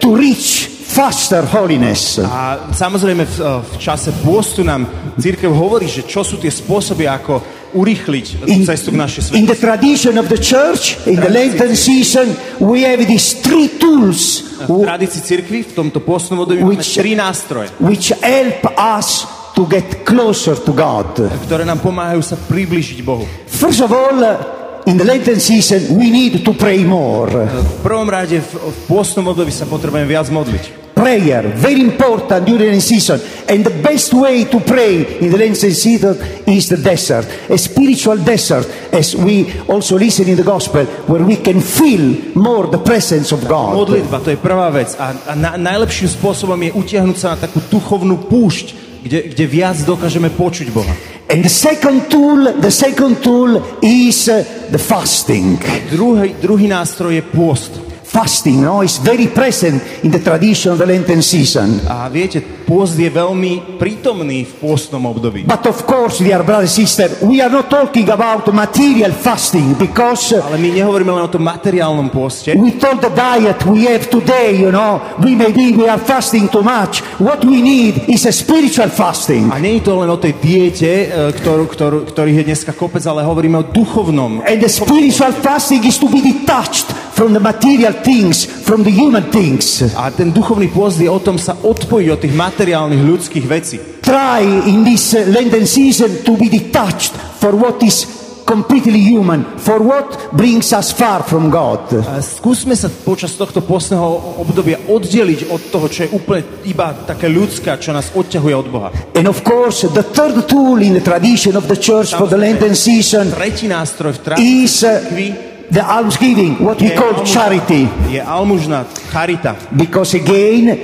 to 0.00 0.08
reach 0.12 0.73
faster 0.94 1.42
holiness. 1.42 2.22
A 2.22 2.70
samozrejme 2.70 3.26
v, 3.26 3.36
v 3.66 3.74
čase 3.82 4.14
pôstu 4.22 4.62
nám 4.62 4.86
církev 5.18 5.50
hovorí, 5.50 5.90
že 5.90 6.06
čo 6.06 6.22
sú 6.22 6.38
tie 6.38 6.54
spôsoby, 6.54 7.10
ako 7.10 7.42
urýchliť 7.74 8.46
In, 8.46 8.62
cestu 8.62 8.94
k 8.94 9.02
našej 9.02 9.34
in 9.34 9.42
svetosti. 9.42 9.50
the 9.50 9.58
tradition 9.58 10.14
of 10.14 10.30
the 10.30 10.38
church, 10.38 10.94
in 11.10 11.18
the 11.18 11.26
Lenten 11.26 11.74
season, 11.74 12.30
we 12.62 12.86
have 12.86 13.02
these 13.02 13.42
three 13.42 13.66
tools 13.74 14.54
V 14.70 14.86
tradícii 14.86 15.18
cirkvi 15.18 15.66
v 15.66 15.72
tomto 15.74 15.98
pôstnom 15.98 16.46
období 16.46 16.62
máme 16.62 16.78
tri 16.78 17.18
nástroje, 17.18 17.74
which 17.82 18.14
help 18.22 18.62
us 18.78 19.26
to 19.58 19.66
get 19.66 20.06
closer 20.06 20.54
to 20.54 20.70
God. 20.70 21.18
ktoré 21.50 21.66
nám 21.66 21.82
pomáhajú 21.82 22.22
sa 22.22 22.38
priblížiť 22.38 23.02
Bohu. 23.02 23.26
First 23.50 23.82
of 23.82 23.90
all, 23.90 24.14
uh, 24.22 24.86
in 24.86 24.94
the 24.94 25.06
Lenten 25.06 25.42
season, 25.42 25.98
we 25.98 26.14
need 26.14 26.46
to 26.46 26.54
pray 26.54 26.86
more. 26.86 27.50
V 27.50 27.82
prvom 27.82 28.06
rade 28.06 28.38
v, 28.38 28.50
v 28.54 28.78
pôstnom 28.86 29.26
období 29.34 29.50
sa 29.50 29.66
potrebujeme 29.66 30.06
viac 30.06 30.30
modliť. 30.30 30.83
Prayer, 30.94 31.42
very 31.58 31.80
important 31.80 32.46
during 32.46 32.70
the 32.70 32.80
season. 32.80 33.18
And 33.50 33.66
the 33.66 33.82
best 33.82 34.14
way 34.14 34.44
to 34.46 34.60
pray 34.60 35.18
in 35.18 35.30
the 35.30 35.36
Lenten 35.36 35.74
season 35.74 36.14
is 36.46 36.70
the 36.70 36.78
desert, 36.78 37.26
a 37.50 37.58
spiritual 37.58 38.16
desert, 38.22 38.64
as 38.94 39.16
we 39.18 39.60
also 39.66 39.98
listen 39.98 40.28
in 40.28 40.36
the 40.38 40.46
gospel, 40.46 40.86
where 41.10 41.24
we 41.26 41.36
can 41.36 41.60
feel 41.60 42.14
more 42.38 42.70
the 42.70 42.78
presence 42.78 43.34
of 43.34 43.42
God. 43.50 43.74
Modlitba, 43.74 44.22
to 44.22 44.30
je 44.30 44.38
prvá 44.38 44.70
vec. 44.70 44.94
A, 44.94 45.12
a 45.28 45.32
na, 45.34 45.58
najlepším 45.58 46.14
spôsobom 46.14 46.56
je 46.62 46.70
utiahnuť 46.70 47.16
sa 47.18 47.34
na 47.34 47.42
takú 47.42 47.58
duchovnú 47.66 48.30
púšť, 48.30 48.66
kde, 49.02 49.34
kde 49.34 49.44
viac 49.50 49.76
dokážeme 49.82 50.30
počuť 50.30 50.70
Boha. 50.70 50.94
And 51.26 51.42
the 51.42 51.50
second 51.50 52.06
tool, 52.06 52.54
the 52.60 52.70
second 52.70 53.18
tool 53.18 53.58
is 53.82 54.28
uh, 54.28 54.46
the 54.70 54.78
fasting. 54.78 55.58
Druhý, 55.90 56.38
druhý 56.38 56.70
nástroj 56.70 57.18
je 57.18 57.24
pôst. 57.24 57.93
Fasting, 58.04 58.60
no, 58.60 58.82
is 58.84 58.98
very 59.00 59.28
present 59.28 59.80
in 60.04 60.10
the 60.12 60.20
tradition 60.20 60.72
of 60.72 60.78
the 60.78 60.86
Lenten 60.86 61.24
season. 61.24 61.80
A 61.88 62.12
viete, 62.12 62.44
pôst 62.64 63.00
je 63.00 63.08
veľmi 63.08 63.80
prítomný 63.80 64.44
v 64.44 64.52
pôstnom 64.60 65.00
období. 65.08 65.48
But 65.48 65.64
of 65.64 65.88
course, 65.88 66.20
dear 66.20 66.44
brother 66.44 66.68
and 66.68 66.72
sister, 66.72 67.08
we 67.24 67.40
are 67.40 67.48
not 67.48 67.72
talking 67.72 68.04
about 68.12 68.44
material 68.52 69.12
fasting 69.12 69.72
because 69.80 70.36
uh, 70.36 70.44
Ale 70.44 70.60
my 70.60 70.68
nehovoríme 70.72 71.16
len 71.16 71.24
o 71.24 71.30
tom 71.32 71.48
materiálnom 71.48 72.12
pôste. 72.12 72.52
with 72.52 72.76
all 72.84 73.00
the 73.00 73.08
diet 73.12 73.56
we 73.64 73.88
have 73.88 74.08
today, 74.12 74.52
you 74.52 74.68
know, 74.68 75.00
we 75.24 75.32
maybe 75.32 75.72
we 75.72 75.88
are 75.88 76.00
fasting 76.00 76.44
too 76.48 76.64
much. 76.64 77.00
What 77.16 77.44
we 77.44 77.64
need 77.64 78.04
is 78.08 78.28
a 78.28 78.32
spiritual 78.32 78.92
fasting. 78.92 79.48
A 79.48 79.56
nie 79.56 79.80
je 79.80 79.88
to 79.88 79.96
len 79.96 80.12
o 80.12 80.20
tej 80.20 80.36
diete, 80.40 81.08
e, 81.08 81.32
ktorú, 81.32 81.68
ktorú, 81.72 81.98
ktorých 82.08 82.44
je 82.44 82.44
dneska 82.52 82.72
kopec, 82.76 83.04
ale 83.08 83.24
hovoríme 83.24 83.60
o 83.60 83.64
duchovnom. 83.64 84.44
And 84.44 84.60
the 84.60 84.68
spiritual 84.68 85.32
fasting 85.32 85.84
is 85.88 85.96
to 85.96 86.08
be 86.08 86.20
detached 86.20 86.92
from 87.14 87.32
the 87.32 87.40
material 87.40 87.94
things, 88.02 88.44
from 88.44 88.82
the 88.82 88.90
human 88.90 89.30
things. 89.30 89.82
A 89.94 90.10
ten 90.10 90.34
duchovný 90.34 90.68
pôst 90.74 90.98
je 90.98 91.06
o 91.06 91.22
tom 91.22 91.38
sa 91.38 91.54
odpojiť 91.54 92.08
od 92.10 92.18
tých 92.18 92.34
materiálnych 92.34 93.02
ľudských 93.06 93.46
vecí. 93.46 93.76
Try 94.02 94.42
in 94.66 94.82
this 94.82 95.14
uh, 95.14 95.22
Lenten 95.30 95.64
season 95.64 96.26
to 96.26 96.34
be 96.34 96.50
detached 96.50 97.14
for 97.38 97.54
what 97.54 97.80
is 97.86 98.04
completely 98.44 99.00
human, 99.00 99.46
for 99.56 99.80
what 99.80 100.36
brings 100.36 100.74
us 100.76 100.92
far 100.92 101.24
from 101.24 101.48
God. 101.48 101.88
Skúsme 102.20 102.76
sa 102.76 102.92
počas 102.92 103.32
tohto 103.38 103.64
postného 103.64 104.36
obdobia 104.44 104.76
oddeliť 104.84 105.48
od 105.48 105.62
toho, 105.72 105.86
čo 105.88 106.04
je 106.04 106.12
úplne 106.12 106.44
iba 106.68 106.92
také 107.08 107.32
ľudské, 107.32 107.72
čo 107.80 107.96
nás 107.96 108.12
odťahuje 108.12 108.54
od 108.54 108.68
Boha. 108.68 108.88
And 109.16 109.24
of 109.24 109.40
course, 109.40 109.88
the 109.88 110.04
third 110.04 110.44
tool 110.44 110.76
in 110.84 110.92
the 110.92 111.04
tradition 111.04 111.56
of 111.56 111.70
the 111.70 111.78
church 111.78 112.12
for 112.12 112.28
the 112.28 112.36
Lenten 112.36 112.76
season 112.76 113.32
Tretí 113.32 113.64
nástroj 113.64 114.20
v 114.20 114.20
tradícii 114.20 114.44
is 114.60 114.74
uh, 114.84 115.53
the 115.70 115.82
almsgiving, 115.82 116.58
what 116.60 116.80
we 116.80 116.90
call 116.90 117.14
almužna. 117.14 117.26
charity. 117.26 117.88
Je 118.10 118.20
almužna, 118.20 118.84
charita. 119.12 119.56
Because 119.70 120.14
again, 120.14 120.78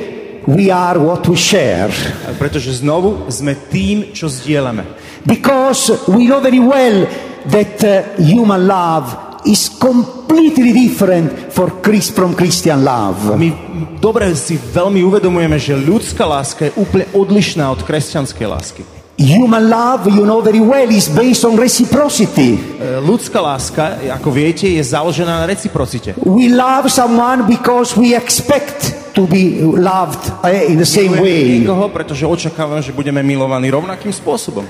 we 0.46 0.70
are 0.70 0.98
what 0.98 1.26
we 1.28 1.36
share. 1.36 1.90
Pretože 2.38 2.80
znovu 2.80 3.28
sme 3.30 3.56
tým, 3.68 4.12
čo 4.12 4.28
zdieľame. 4.28 4.84
Because 5.26 6.08
we 6.08 6.26
know 6.26 6.40
very 6.40 6.60
well 6.62 7.04
that 7.48 7.76
uh, 7.84 8.04
human 8.16 8.66
love 8.66 9.12
is 9.44 9.68
completely 9.68 10.72
different 10.72 11.52
for 11.52 11.80
Christ 11.80 12.12
from 12.12 12.36
Christian 12.36 12.84
love. 12.84 13.36
My 13.36 13.52
dobre 14.00 14.32
si 14.36 14.56
veľmi 14.56 15.00
uvedomujeme, 15.04 15.56
že 15.56 15.76
ľudská 15.76 16.28
láska 16.28 16.68
je 16.68 16.76
úplne 16.76 17.08
odlišná 17.16 17.68
od 17.72 17.80
kresťanskej 17.84 18.46
lásky. 18.48 18.99
Human 19.20 19.68
love, 19.68 20.08
you 20.08 20.24
know 20.24 20.40
very 20.40 20.64
well, 20.64 20.88
is 20.88 21.12
based 21.12 21.44
on 21.44 21.52
reciprocity. 21.52 22.56
E, 22.56 23.04
Ľudská 23.04 23.36
láska, 23.36 24.00
ako 24.16 24.32
viete, 24.32 24.64
je 24.64 24.80
založená 24.80 25.44
na 25.44 25.46
reciprocite. 25.46 26.16
We 26.24 26.48
love 26.48 26.88
someone 26.88 27.44
because 27.44 27.92
we 28.00 28.16
expect 28.16 29.12
to 29.12 29.28
be 29.28 29.60
loved 29.60 30.24
eh, 30.40 30.72
in 30.72 30.80
the 30.80 30.88
same 30.88 31.20
way. 31.20 31.60
niekoho, 31.60 31.92
pretože 31.92 32.24
očakávame, 32.24 32.80
že 32.80 32.96
budeme 32.96 33.20
milovaní 33.20 33.68
rovnakým 33.68 34.08
spôsobom. 34.08 34.64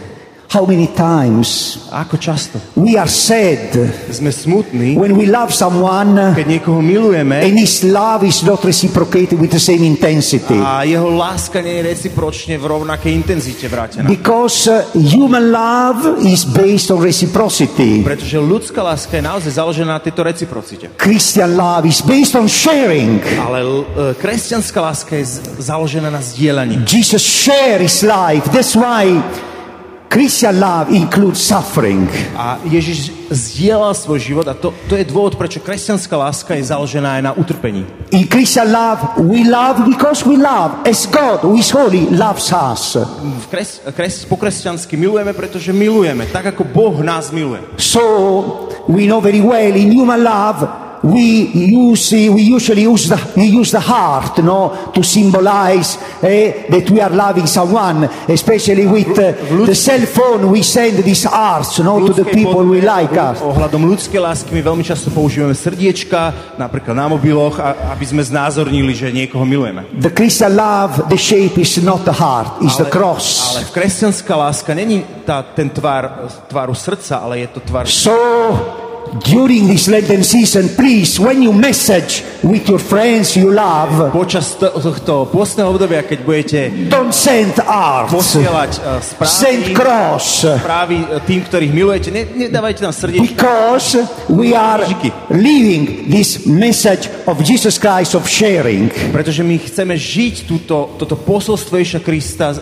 How 0.50 0.66
many 0.66 0.90
times 0.90 1.78
ako 1.94 2.18
často? 2.18 2.58
we 2.74 2.98
are 2.98 3.06
sad 3.06 3.70
Sme 4.10 4.34
smutní, 4.34 4.98
when 4.98 5.14
we 5.14 5.30
love 5.30 5.54
someone 5.54 6.34
keď 6.34 6.46
niekoho 6.58 6.82
milujeme 6.82 7.38
and 7.38 7.54
his 7.54 7.86
love 7.86 8.26
is 8.26 8.42
not 8.42 8.58
reciprocated 8.66 9.38
with 9.38 9.54
the 9.54 9.62
same 9.62 9.86
intensity? 9.86 10.58
a 10.58 10.82
jeho 10.82 11.06
láska 11.06 11.62
nie 11.62 11.78
je 11.78 11.82
recipročne 11.94 12.58
v 12.58 12.66
rovnakej 12.66 13.14
intenzite 13.14 13.70
vrátená. 13.70 14.10
Because 14.10 14.66
uh, 14.66 14.82
human 14.98 15.54
love 15.54 16.18
is 16.26 16.42
based 16.42 16.90
on 16.90 16.98
reciprocity. 16.98 18.02
Pretože 18.02 18.34
ľudská 18.42 18.82
láska 18.82 19.22
je 19.22 19.22
naozaj 19.22 19.54
založená 19.54 19.98
na 19.98 20.02
tejto 20.02 20.26
reciprocite. 20.26 20.90
Christian 20.98 21.54
love 21.54 21.86
is 21.86 22.02
based 22.02 22.34
on 22.34 22.50
sharing. 22.50 23.22
Ale 23.38 23.62
e, 23.62 23.82
kresťanská 24.18 24.82
láska 24.82 25.14
je 25.14 25.46
založená 25.62 26.10
na 26.10 26.18
zdieľaní. 26.18 26.82
Jesus 26.90 27.22
shared 27.22 27.78
his 27.78 28.02
life. 28.02 28.50
That's 28.50 28.74
why 28.74 29.22
Christian 30.10 30.58
love 30.58 30.90
includes 30.90 31.38
suffering. 31.38 32.10
A 32.34 32.58
Ježiš 32.66 33.14
zdieľal 33.30 33.94
svoj 33.94 34.18
život 34.18 34.46
a 34.50 34.58
to, 34.58 34.74
to 34.90 34.98
je 34.98 35.06
dôvod, 35.06 35.38
prečo 35.38 35.62
kresťanská 35.62 36.18
láska 36.18 36.58
je 36.58 36.66
založená 36.66 37.22
aj 37.22 37.30
na 37.30 37.32
utrpení. 37.38 37.86
In 38.10 38.26
Christian 38.26 38.74
love, 38.74 39.22
we 39.22 39.46
love 39.46 39.86
because 39.86 40.26
we 40.26 40.34
love 40.34 40.82
as 40.82 41.06
God, 41.06 41.46
who 41.46 41.54
is 41.54 41.70
holy, 41.70 42.10
loves 42.10 42.50
us. 42.50 42.98
V 43.22 43.46
kres, 43.54 43.78
kres, 43.94 44.26
po 44.26 44.34
kresťansky 44.34 44.98
milujeme, 44.98 45.30
pretože 45.30 45.70
milujeme, 45.70 46.26
tak 46.26 46.58
ako 46.58 46.66
Boh 46.66 46.98
nás 47.06 47.30
miluje. 47.30 47.62
So 47.78 48.66
we 48.90 49.06
know 49.06 49.22
very 49.22 49.38
well 49.38 49.78
in 49.78 49.94
human 49.94 50.26
love, 50.26 50.89
we 51.02 51.48
use 51.88 52.12
we 52.12 52.42
usually 52.42 52.82
use 52.82 53.08
the 53.08 53.16
we 53.36 53.46
use 53.46 53.72
the 53.72 53.80
heart 53.80 54.36
no 54.44 54.90
to 54.92 55.02
symbolize 55.02 55.96
eh, 56.22 56.68
that 56.68 56.90
we 56.90 57.00
are 57.00 57.10
loving 57.10 57.46
someone 57.46 58.04
especially 58.28 58.86
with 58.86 59.16
uh, 59.18 59.32
the 59.64 59.74
cell 59.74 60.04
phone 60.04 60.50
we 60.50 60.62
send 60.62 60.98
these 60.98 61.24
hearts 61.24 61.78
no 61.78 62.06
to 62.06 62.12
the 62.12 62.24
people 62.24 62.64
we 62.64 62.80
like 62.80 63.12
us 63.16 63.40
Ohľadom 63.40 63.88
ľudskej 63.88 64.20
lásky 64.20 64.52
my 64.52 64.60
veľmi 64.60 64.84
často 64.84 65.08
používame 65.08 65.56
srdiečka, 65.56 66.54
napríklad 66.60 66.92
na 66.92 67.08
mobiloch, 67.08 67.56
a, 67.56 67.96
aby 67.96 68.04
sme 68.04 68.20
znázornili, 68.20 68.92
že 68.92 69.08
niekoho 69.08 69.48
milujeme. 69.48 69.88
the 69.96 70.12
christian 70.12 70.52
love 70.52 71.08
the 71.08 71.16
shape 71.16 71.56
is 71.56 71.80
not 71.80 72.04
the 72.04 72.12
heart 72.12 72.60
it's 72.60 72.76
the 72.76 72.88
cross 72.88 73.56
Ale 73.56 73.64
kresťanská 73.72 74.36
láska 74.36 74.76
není 74.76 75.00
tá, 75.24 75.42
ten 75.42 75.72
tvár, 75.72 76.28
tváru 76.48 76.74
srdca, 76.74 77.24
ale 77.24 77.46
je 77.46 77.48
to 77.56 77.60
tvár... 77.60 77.88
So, 77.88 78.89
during 79.26 79.66
this 79.66 79.88
Lenten 79.88 80.22
season, 80.22 80.68
please, 80.78 81.18
when 81.18 81.42
you 81.42 81.52
message 81.52 82.22
with 82.42 82.68
your 82.68 82.78
friends 82.78 83.34
you 83.34 83.50
love, 83.50 84.12
Počas 84.14 84.54
to- 84.54 84.70
tohto 84.70 85.26
pôstneho 85.26 85.74
obdobia, 85.74 86.06
keď 86.06 86.18
budete 86.22 86.60
don't 86.86 87.10
send 87.10 87.58
arts, 87.66 88.14
posielať 88.14 88.70
uh, 88.80 89.02
send 89.26 89.66
správy, 89.66 89.74
cross, 89.74 90.46
správy 90.46 90.96
uh, 91.02 91.18
tým, 91.26 91.42
ktorých 91.42 91.72
milujete, 91.74 92.08
ne, 92.14 92.22
nedávajte 92.48 92.80
tam 92.86 92.94
srdiečka, 92.94 93.34
because 93.34 93.98
we 94.30 94.54
are 94.54 94.86
living 95.34 96.06
this 96.06 96.46
message 96.46 97.10
of 97.26 97.42
Jesus 97.42 97.82
Christ 97.82 98.14
of 98.14 98.30
sharing. 98.30 98.88
pretože 99.10 99.42
my 99.42 99.58
chceme 99.58 99.98
žiť 99.98 100.46
túto, 100.46 100.94
toto 100.96 101.18
posolstvo 101.18 101.74
Ježiša 101.76 102.00
Krista, 102.00 102.54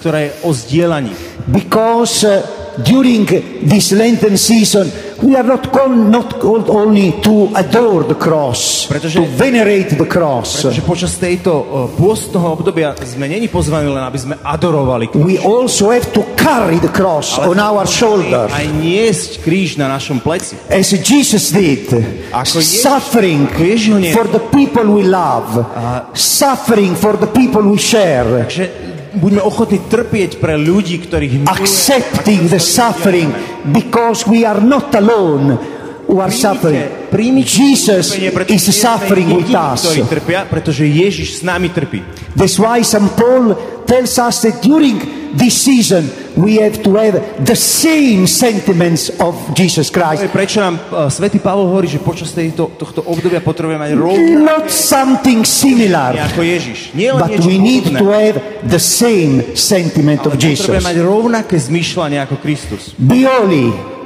ktoré 0.00 0.32
je 0.32 0.48
o 0.48 0.50
zdieľaní. 0.50 1.12
Because 1.44 2.24
uh, 2.24 2.40
during 2.82 3.26
this 3.66 3.92
Lenten 3.92 4.38
season, 4.40 4.88
we 5.22 5.36
are 5.36 5.44
not 5.44 5.68
called, 5.68 5.96
not 6.08 6.40
called 6.40 6.68
only 6.68 7.12
to 7.20 7.52
adore 7.54 8.04
the 8.04 8.14
cross, 8.16 8.86
Pretože- 8.88 9.20
to 9.20 9.24
venerate 9.36 9.94
the 9.94 10.06
cross. 10.06 10.64
Pretože 10.64 10.80
počas 10.82 11.12
tejto 11.16 11.52
uh, 11.52 11.64
pôstneho 11.94 12.56
obdobia 12.56 12.96
sme 13.04 13.28
není 13.28 13.46
pozvaní 13.46 13.88
len, 13.88 14.00
aby 14.00 14.18
sme 14.18 14.34
adorovali 14.40 15.08
kríž, 15.08 15.20
We 15.20 15.36
also 15.36 15.92
have 15.92 16.08
to 16.12 16.24
carry 16.34 16.80
the 16.80 16.88
cross 16.88 17.36
on 17.36 17.60
our 17.60 17.84
shoulders. 17.84 18.48
aj 18.50 18.66
niesť 18.80 19.30
kríž 19.44 19.76
na 19.76 19.88
našom 19.88 20.20
pleci. 20.20 20.56
As 20.66 20.88
Jesus 20.90 21.52
did, 21.52 21.92
Ako 22.32 22.58
Ježiš- 22.60 22.80
suffering 22.80 23.44
ako 23.50 23.60
Ježiš 23.60 24.12
for 24.16 24.26
the 24.26 24.42
people 24.48 24.88
we 24.88 25.04
love, 25.04 25.52
suffering 26.14 26.94
for 26.96 27.16
the 27.16 27.28
people 27.28 27.62
we 27.62 27.78
share, 27.78 28.24
Takže 28.46 28.89
buďme 29.16 29.42
ochotní 29.42 29.82
trpieť 29.90 30.38
pre 30.38 30.54
ľudí, 30.54 31.02
ktorých 31.02 31.32
milujeme. 31.42 31.56
accepting 31.56 32.46
the 32.46 32.60
suffering 32.62 33.30
because 33.74 34.28
we 34.28 34.46
are 34.46 34.60
not 34.62 34.94
alone 34.94 35.58
who 36.06 36.22
are 36.22 36.30
suffering. 36.30 36.99
Príjmite 37.10 37.50
Jesus 37.50 38.14
is 38.14 38.64
suffering 38.70 39.28
with 39.34 39.50
us. 39.50 39.82
trpia, 40.06 40.46
pretože 40.46 40.86
Ježiš 40.86 41.38
s 41.38 41.42
nami 41.42 41.68
trpí. 41.68 42.02
That's 42.38 42.56
why 42.56 42.86
St. 42.86 43.10
Paul 43.18 43.58
tells 43.84 44.14
us 44.22 44.46
that 44.46 44.62
during 44.62 45.20
this 45.34 45.58
season 45.58 46.06
we 46.38 46.62
have 46.62 46.78
to 46.82 46.94
have 46.94 47.18
the 47.42 47.58
same 47.58 48.26
sentiments 48.26 49.10
of 49.18 49.34
Jesus 49.58 49.90
Christ. 49.90 50.30
prečo 50.30 50.62
nám 50.62 50.78
uh, 50.78 51.10
svätý 51.10 51.42
Pavol 51.42 51.66
hovorí, 51.66 51.90
že 51.90 51.98
počas 51.98 52.30
tejto, 52.30 52.70
tohto 52.78 53.02
obdobia 53.02 53.42
potrebujeme 53.42 53.90
mať 53.90 53.92
rovnaké 53.98 54.38
Not 54.38 54.66
something 54.70 55.42
similar. 55.42 56.14
ako 56.14 56.46
Ježiš. 56.46 56.94
Nie 56.94 57.10
len 57.10 57.26
But 57.26 57.42
we 57.42 57.58
need 57.58 57.90
to 57.90 58.06
have 58.06 58.38
the 58.62 58.78
same 58.78 59.58
sentiment 59.58 60.22
of 60.26 60.38
Jesus. 60.38 60.70
potrebujeme 60.70 60.86
mať 60.86 60.96
rovnaké 61.02 61.56
zmýšľanie 61.58 62.18
ako 62.22 62.38
Kristus. 62.38 62.94
Be 62.94 63.26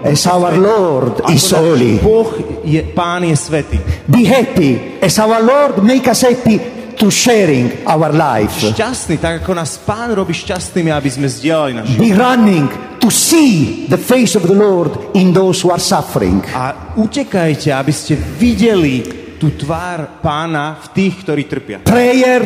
as 0.05 0.29
our 0.29 0.53
Lord 0.61 1.25
is 1.33 1.49
holy. 1.49 1.97
Boh 1.99 2.29
je, 2.61 2.85
Pán 2.93 3.25
je 3.25 3.33
svetý. 3.33 3.81
Be 4.05 4.29
happy 4.29 5.01
as 5.01 5.17
our 5.17 5.41
Lord 5.41 5.81
make 5.81 6.05
us 6.05 6.21
happy 6.21 6.61
to 6.95 7.09
sharing 7.11 7.73
our 7.89 8.13
life. 8.13 8.53
Šťastný, 8.55 9.19
tak 9.19 9.43
ako 9.43 9.57
nás 9.57 9.81
Pán 9.81 10.13
robí 10.13 10.37
šťastnými, 10.37 10.93
aby 10.93 11.09
sme 11.09 11.27
zdieľali 11.27 11.73
život. 11.89 12.01
Be 12.05 12.13
running 12.13 12.69
to 13.01 13.09
see 13.09 13.85
the 13.89 13.99
face 13.99 14.37
of 14.37 14.45
the 14.45 14.55
Lord 14.55 15.17
in 15.17 15.33
those 15.33 15.65
who 15.65 15.73
are 15.73 15.83
suffering. 15.83 16.45
A 16.53 16.95
utekajte, 17.01 17.73
aby 17.73 17.91
ste 17.91 18.15
videli 18.15 19.03
tú 19.41 19.57
tvár 19.57 20.23
Pána 20.23 20.79
v 20.79 20.87
tých, 20.95 21.15
ktorí 21.27 21.49
trpia. 21.49 21.83
Prayer, 21.83 22.41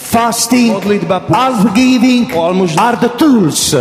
fasting, 0.00 0.72
almužna. 2.32 2.80
are 2.80 2.96
the 2.96 3.12
tools. 3.20 3.74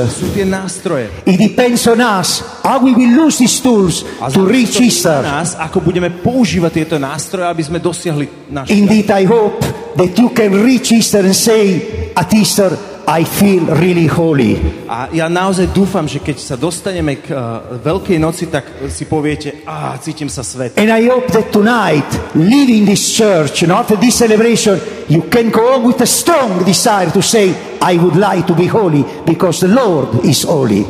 It 1.26 1.38
depends 1.40 1.88
on 1.88 2.01
us 2.01 2.44
how 2.62 2.84
we 2.84 2.94
will 2.94 3.25
use 3.25 3.40
these 3.40 3.60
tools 3.64 4.03
A 4.22 4.29
to 4.29 4.46
reach 4.46 4.79
Easter. 4.79 5.24
nás, 5.24 5.55
ako 5.55 5.79
budeme 5.79 6.12
používať 6.12 6.72
tieto 6.84 6.96
nástroje, 7.00 7.48
aby 7.48 7.64
sme 7.64 7.79
dosiahli 7.79 8.51
náš 8.51 8.70
Indeed, 8.70 9.08
I 9.10 9.24
hope 9.25 9.64
that 9.96 10.12
you 10.20 10.29
can 10.36 10.53
reach 10.60 10.92
Easter 10.92 11.24
and 11.24 11.36
say, 11.36 11.82
at 12.14 12.29
Easter, 12.36 12.99
I 13.09 13.25
feel 13.25 13.65
really 13.65 14.05
holy. 14.05 14.61
A 14.85 15.09
ja 15.09 15.25
naozaj 15.25 15.74
dúfam, 15.74 16.05
že 16.05 16.22
keď 16.22 16.37
sa 16.37 16.53
dostaneme 16.53 17.17
k 17.17 17.33
uh, 17.33 17.81
Veľkej 17.81 18.22
noci, 18.22 18.45
tak 18.53 18.85
si 18.85 19.09
poviete, 19.09 19.65
a 19.65 19.98
cítim 19.98 20.29
sa 20.29 20.45
svet. 20.45 20.77
And 20.77 20.93
I 20.93 21.09
hope 21.09 21.25
that 21.33 21.50
tonight, 21.50 22.05
leaving 22.37 22.85
this 22.85 23.01
church, 23.09 23.65
and 23.65 23.74
after 23.74 23.98
this 23.98 24.13
celebration, 24.13 24.77
you 25.09 25.25
can 25.25 25.50
go 25.50 25.74
home 25.74 25.89
with 25.89 26.05
a 26.05 26.09
strong 26.09 26.61
desire 26.61 27.09
to 27.09 27.22
say, 27.25 27.50
I 27.81 27.98
would 27.98 28.13
like 28.13 28.45
to 28.45 28.53
be 28.53 28.69
holy 28.69 29.01
because 29.25 29.65
the 29.65 29.74
Lord 29.74 30.22
is 30.22 30.45
holy. 30.45 30.85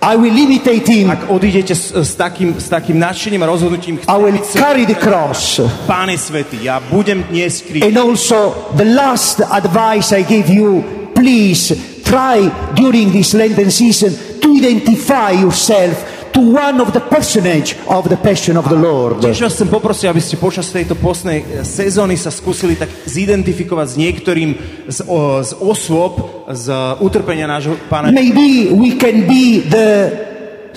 I 0.00 0.16
will 0.16 0.36
imitate 0.38 0.86
him. 0.86 1.10
Ak 1.10 1.26
odídete 1.26 1.74
s, 1.74 1.90
s, 1.90 2.14
takým, 2.14 2.54
s 2.54 2.70
takým 2.70 2.98
nadšením 2.98 3.42
a 3.42 3.46
rozhodnutím, 3.46 3.98
I 4.06 4.16
will 4.18 4.38
carry 4.38 4.86
the 4.86 4.94
cross. 4.94 5.58
Pán 5.86 6.10
je 6.10 6.18
svetý, 6.18 6.62
ja 6.62 6.78
budem 6.78 7.26
niesť 7.34 7.58
kríž. 7.66 7.82
And 7.82 7.98
also, 7.98 8.70
the 8.78 8.86
last 8.86 9.42
advice 9.42 10.14
I 10.14 10.22
give 10.22 10.46
you, 10.46 10.86
please 11.18 11.74
try 12.06 12.46
during 12.78 13.10
this 13.10 13.34
Lenten 13.34 13.74
season 13.74 14.14
to 14.38 14.48
identify 14.54 15.34
yourself 15.34 15.98
to 16.38 16.54
one 16.54 16.80
of 16.80 16.92
the 16.92 17.00
personage 17.00 17.74
of 17.90 18.08
the 18.08 18.16
passion 18.16 18.56
of 18.56 18.70
the 18.70 18.78
Lord. 18.78 19.18
Tiež 19.18 19.42
vás 19.42 19.58
chcem 19.58 19.66
poprosiť, 19.66 20.06
aby 20.06 20.22
ste 20.22 20.38
počas 20.38 20.70
tejto 20.70 20.94
postnej 20.94 21.42
e, 21.42 21.66
sezóny 21.66 22.14
sa 22.14 22.30
skúsili 22.30 22.78
tak 22.78 22.86
zidentifikovať 23.10 23.86
s 23.90 23.94
niektorým 23.98 24.50
z, 24.86 24.98
o, 25.10 25.42
z 25.42 25.58
osôb 25.58 26.46
z 26.46 26.70
utrpenia 27.02 27.50
nášho 27.50 27.74
pána. 27.90 28.14
Maybe 28.14 28.70
we 28.70 28.94
can 28.94 29.26
be 29.26 29.66
the 29.66 29.88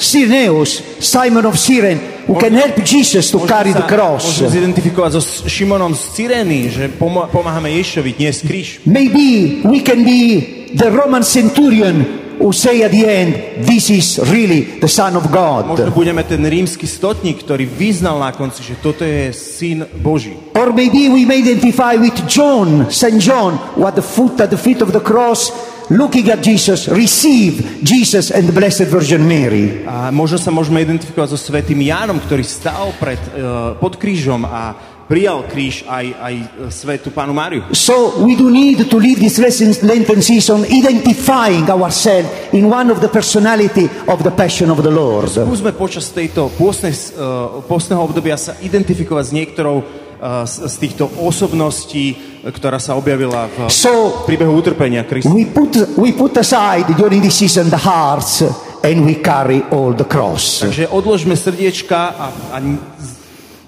Cyreneus, 0.01 0.81
Simon 0.97 1.45
of 1.45 1.61
Cyrene, 1.61 2.25
who 2.25 2.33
can 2.41 2.57
help 2.57 2.73
Jesus 2.81 3.29
to 3.29 3.45
carry 3.45 3.69
the 3.69 3.85
cross. 3.85 4.41
Môžeme 4.41 4.49
zidentifikovať 4.49 5.11
so 5.13 5.21
Šimonom 5.45 5.93
z 5.93 6.03
Cyrény, 6.17 6.73
že 6.73 6.89
pomáhame 7.29 7.69
Ježovi 7.77 8.17
dnes 8.17 8.41
kríž. 8.41 8.81
Maybe 8.89 9.61
we 9.61 9.85
can 9.85 10.01
be 10.01 10.41
the 10.73 10.89
Roman 10.89 11.21
centurion 11.21 12.20
who 12.41 12.49
say 12.49 12.81
at 12.81 12.91
the 12.91 13.05
end, 13.05 13.63
this 13.69 13.93
is 13.93 14.17
really 14.33 14.81
the 14.81 14.89
Son 14.89 15.13
of 15.13 15.29
Možno 15.29 15.93
God. 15.93 15.93
budeme 15.93 16.25
ten 16.25 16.41
rímsky 16.41 16.89
stotník, 16.89 17.45
ktorý 17.45 17.69
vyznal 17.69 18.17
na 18.17 18.33
konci, 18.33 18.65
že 18.65 18.81
toto 18.81 19.05
je 19.05 19.29
syn 19.29 19.85
Boží. 20.01 20.33
Or 20.57 20.73
maybe 20.73 21.07
we 21.07 21.23
may 21.23 21.45
identify 21.45 21.95
with 22.01 22.17
John, 22.25 22.89
St. 22.89 23.21
John, 23.21 23.61
who 23.77 23.85
at 23.85 23.93
the 23.93 24.03
foot, 24.03 24.41
at 24.41 24.49
the 24.49 24.57
feet 24.57 24.81
of 24.81 24.89
the 24.89 24.99
cross, 24.99 25.53
looking 25.93 26.25
at 26.33 26.41
Jesus, 26.41 26.89
receive 26.89 27.83
Jesus 27.85 28.33
and 28.33 28.49
the 28.49 28.55
Blessed 28.55 28.89
Virgin 28.89 29.21
Mary. 29.21 29.85
A 29.85 30.09
možno 30.09 30.41
sa 30.41 30.49
môžeme 30.49 30.81
identifikovať 30.81 31.35
so 31.35 31.39
svetým 31.39 31.77
Jánom, 31.83 32.17
ktorý 32.17 32.41
stal 32.41 32.95
pred, 32.97 33.21
uh, 33.37 33.77
pod 33.77 34.01
krížom 34.01 34.47
a 34.49 34.73
prijal 35.11 35.43
kríž 35.43 35.83
aj, 35.91 36.05
aj 36.15 36.35
e, 36.39 36.45
svetu 36.71 37.11
pánu 37.11 37.35
Máriu. 37.35 37.67
So 37.75 38.23
we 38.23 38.39
do 38.39 38.47
need 38.47 38.87
to 38.87 38.95
live 38.95 39.19
this 39.19 39.35
Lenten 39.83 40.23
season 40.23 40.63
identifying 40.63 41.67
ourselves 41.67 42.31
in 42.55 42.71
one 42.71 42.87
of 42.87 43.03
the 43.03 43.11
personality 43.11 43.91
of 44.07 44.23
the 44.23 44.31
passion 44.31 44.71
of 44.71 44.79
the 44.79 44.93
Lord. 44.93 45.27
Skúsme 45.27 45.75
počas 45.75 46.07
tejto 46.15 46.47
pôstnej, 46.55 46.95
uh, 47.19 47.59
pôstneho 47.67 47.99
obdobia 47.99 48.39
sa 48.39 48.55
identifikovať 48.63 49.23
s 49.27 49.31
niektorou 49.35 49.83
uh, 49.83 50.47
z, 50.47 50.71
z 50.71 50.75
týchto 50.79 51.11
osobností, 51.19 52.15
e, 52.15 52.47
ktorá 52.47 52.79
sa 52.79 52.95
objavila 52.95 53.51
v 53.51 53.67
So 53.67 54.23
príbehu 54.23 54.55
utrpenia 54.55 55.03
Krista. 55.03 55.27
we 55.27 55.43
put, 55.43 55.75
we 55.99 56.15
put 56.15 56.39
aside 56.39 56.87
during 56.95 57.19
this 57.19 57.35
season 57.35 57.67
the 57.67 57.83
hearts 57.83 58.47
and 58.79 59.03
we 59.03 59.19
carry 59.19 59.59
all 59.75 59.91
the 59.91 60.07
cross. 60.07 60.63
Takže 60.63 60.87
odložme 60.87 61.35
srdiečka 61.35 61.99
a, 62.15 62.27
a 62.55 62.57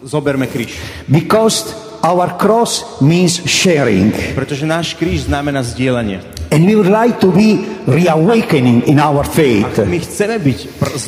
zoberme 0.03 0.47
kríž. 0.47 0.75
Because 1.07 1.73
our 2.03 2.35
cross 2.37 2.99
means 3.01 3.39
sharing. 3.47 4.11
Pretože 4.35 4.67
náš 4.67 4.93
kríž 4.99 5.31
znamená 5.31 5.63
zdieľanie. 5.63 6.19
And 6.53 6.69
we 6.69 6.77
would 6.77 6.91
like 6.91 7.17
to 7.17 7.33
be 7.33 7.65
reawakening 7.89 8.85
in 8.85 9.01
our 9.01 9.25
faith. 9.25 9.81
My 9.89 9.97
chceme 9.97 10.37
byť 10.37 10.59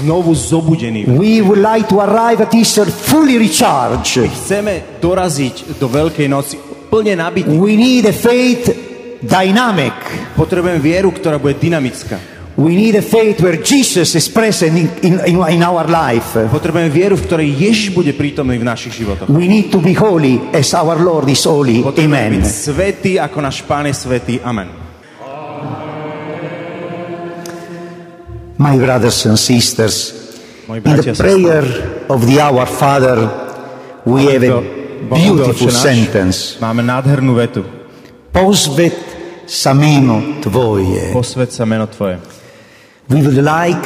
znovu 0.02 0.34
zobudení. 0.34 1.06
We 1.06 1.46
would 1.46 1.62
like 1.62 1.86
to 1.94 2.02
arrive 2.02 2.42
at 2.42 2.50
Easter 2.58 2.90
fully 2.90 3.38
recharged. 3.38 4.26
Chceme 4.26 4.98
doraziť 4.98 5.78
do 5.78 5.86
Veľkej 5.86 6.26
noci 6.26 6.58
plne 6.90 7.14
nabití. 7.14 7.54
We 7.62 7.78
need 7.78 8.10
a 8.10 8.16
faith 8.16 8.74
dynamic. 9.22 9.94
Potrebujeme 10.34 10.82
vieru, 10.82 11.14
ktorá 11.14 11.38
bude 11.38 11.62
dynamická. 11.62 12.35
We 12.56 12.72
need 12.76 12.96
a 12.96 13.04
faith 13.04 13.44
where 13.44 13.60
Jesus 13.60 14.16
is 14.16 14.32
present 14.32 14.80
in, 14.80 14.88
in, 15.04 15.44
in, 15.44 15.62
our 15.64 15.84
life. 15.92 16.40
Potrebujeme 16.48 16.88
vieru, 16.88 17.20
v 17.20 17.28
ktorej 17.28 17.50
Ježiš 17.52 17.92
bude 17.92 18.16
prítomný 18.16 18.56
v 18.56 18.64
našich 18.64 18.96
životoch. 18.96 19.28
We 19.28 19.52
need 19.52 19.76
to 19.76 19.84
be 19.84 19.92
holy 19.92 20.40
as 20.56 20.72
our 20.72 20.96
Lord 20.96 21.28
is 21.28 21.44
holy. 21.44 21.84
Potrebujeme 21.84 22.40
byť 22.40 22.48
Amen. 22.48 22.48
svetý, 22.48 23.20
ako 23.20 23.38
náš 23.44 23.60
Pán 23.68 23.92
je 23.92 23.96
svetý. 24.00 24.40
Amen. 24.40 24.72
My 28.56 28.80
brothers 28.80 29.28
and 29.28 29.36
sisters, 29.36 30.16
in 30.72 30.80
the 30.80 31.12
prayer 31.12 31.68
of 32.08 32.24
the 32.24 32.40
Our 32.40 32.64
Father, 32.72 33.20
we 34.08 34.32
have 34.32 34.48
a 34.48 34.64
beautiful 35.12 35.76
sentence. 35.76 36.56
Máme 36.64 36.88
nádhernú 36.88 37.36
vetu. 37.36 37.68
Posvet 38.32 38.96
sameno 39.44 40.40
tvoje. 40.40 41.12
Posved 41.12 41.52
sa 41.52 41.68
meno 41.68 41.92
Tvoje. 41.92 42.45
We 43.06 43.22
would 43.22 43.38
like 43.38 43.86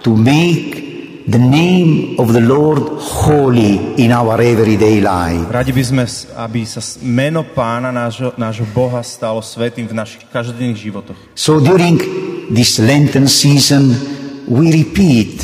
to 0.00 0.16
make 0.16 1.28
the 1.28 1.38
name 1.38 2.16
of 2.18 2.32
the 2.32 2.40
Lord 2.40 2.80
holy 2.96 4.00
in 4.00 4.12
our 4.12 4.40
everyday 4.40 5.04
life. 5.04 5.52
Radi 5.52 5.76
by 5.76 5.84
sme, 5.84 6.04
aby 6.40 6.64
sa 6.64 6.80
meno 7.04 7.44
Pána, 7.44 7.92
nášho, 7.92 8.32
nášho 8.40 8.64
Boha, 8.72 9.04
stalo 9.04 9.44
svetým 9.44 9.84
v 9.84 10.00
našich 10.00 10.24
každodenných 10.32 10.80
životoch. 10.80 11.18
So 11.36 11.60
during 11.60 12.00
this 12.48 12.80
Lenten 12.80 13.28
season, 13.28 13.92
we 14.48 14.72
repeat 14.72 15.36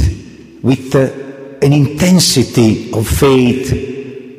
with 0.64 0.96
uh, 0.96 1.12
an 1.60 1.76
intensity 1.76 2.88
of 2.96 3.04
faith, 3.04 3.91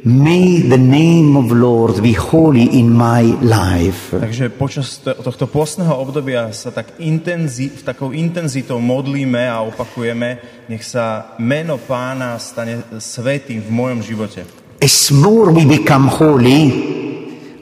may 0.03 0.59
the 0.59 0.77
name 0.77 1.39
of 1.39 1.47
Lord 1.55 2.03
be 2.03 2.11
holy 2.11 2.67
in 2.75 2.91
my 2.91 3.23
life. 3.39 4.11
Takže 4.11 4.51
počas 4.51 4.99
to- 4.99 5.15
tohto 5.15 5.47
pôstneho 5.47 5.95
obdobia 5.95 6.51
sa 6.51 6.75
tak 6.75 6.99
intenzi, 6.99 7.71
takou 7.71 8.11
intenzitou 8.11 8.83
modlíme 8.83 9.47
a 9.47 9.63
opakujeme, 9.63 10.43
nech 10.67 10.83
sa 10.83 11.35
meno 11.39 11.79
Pána 11.79 12.35
stane 12.35 12.83
svetým 12.99 13.63
v 13.63 13.69
mojom 13.71 13.99
živote. 14.03 14.43
As 14.83 15.07
more 15.15 15.55
we 15.55 15.63
become 15.63 16.11
holy, 16.11 16.67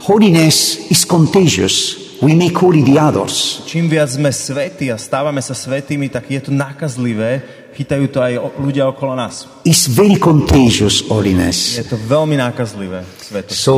holiness 0.02 0.90
is 0.90 1.06
contagious. 1.06 2.01
We 2.22 2.38
make 2.38 2.54
holy 2.54 2.86
the 2.86 3.02
others. 3.02 3.66
Čím 3.66 3.90
viac 3.90 4.14
sme 4.14 4.30
svetí 4.30 4.94
a 4.94 4.98
stávame 5.02 5.42
sa 5.42 5.58
svetými, 5.58 6.06
tak 6.06 6.30
je 6.30 6.38
to 6.38 6.54
nákazlivé, 6.54 7.42
chytajú 7.74 8.06
to 8.14 8.22
aj 8.22 8.38
ľudia 8.62 8.86
okolo 8.86 9.18
nás. 9.18 9.50
It's 9.66 9.90
very 9.90 10.22
contagious 10.22 11.02
holiness. 11.10 11.82
Je 11.82 11.90
to 11.90 11.98
veľmi 11.98 12.38
nákazlivé, 12.38 13.02
svetosť. 13.26 13.58
So 13.58 13.74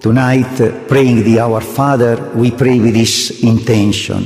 tonight, 0.00 0.56
uh, 0.56 0.72
praying 0.88 1.28
the 1.28 1.36
Our 1.36 1.60
Father, 1.60 2.16
we 2.32 2.48
pray 2.48 2.80
with 2.80 2.96
this 2.96 3.44
intention. 3.44 4.24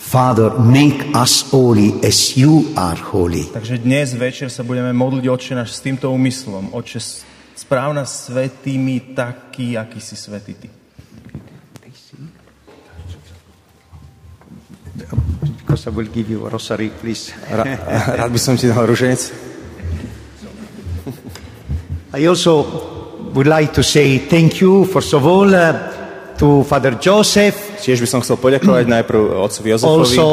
Father, 0.00 0.48
make 0.56 1.04
us 1.12 1.52
holy 1.52 2.00
as 2.00 2.32
you 2.32 2.72
are 2.80 2.96
holy. 2.96 3.44
Takže 3.52 3.84
dnes 3.84 4.16
večer 4.16 4.48
sa 4.48 4.64
budeme 4.64 4.96
modliť 4.96 5.24
Otče 5.28 5.52
náš 5.52 5.76
s 5.76 5.84
týmto 5.84 6.08
úmyslom. 6.08 6.72
Otče, 6.72 6.96
správ 7.60 7.92
nás 7.92 8.24
svetými 8.24 9.12
taký, 9.12 9.76
aký 9.76 10.00
si 10.00 10.16
svetý 10.16 10.56
Ty. 10.56 10.77
Because 15.58 15.86
I 15.86 15.90
will 15.90 16.08
give 16.08 16.30
you 16.30 16.46
a 16.46 16.50
rosary, 16.50 16.90
please. 16.90 17.32
rád 17.50 18.30
by 18.34 18.40
som 18.40 18.56
ti 18.56 18.66
dal 18.66 18.88
ruženec. 18.88 19.20
I 22.16 22.24
also 22.24 22.64
would 23.36 23.46
like 23.46 23.76
to 23.76 23.84
say 23.84 24.18
thank 24.18 24.64
you, 24.64 24.88
first 24.88 25.12
of 25.12 25.28
all, 25.28 25.52
uh, 25.52 25.76
to 26.40 26.64
Father 26.64 26.96
Joseph, 26.96 27.76
Tiež 27.84 28.00
by 28.00 28.08
som 28.08 28.20
chcel 28.24 28.40
poďakovať 28.40 28.88
najprv 28.96 29.44
otcovi 29.44 29.76
Jozefovi, 29.76 30.16
also 30.16 30.26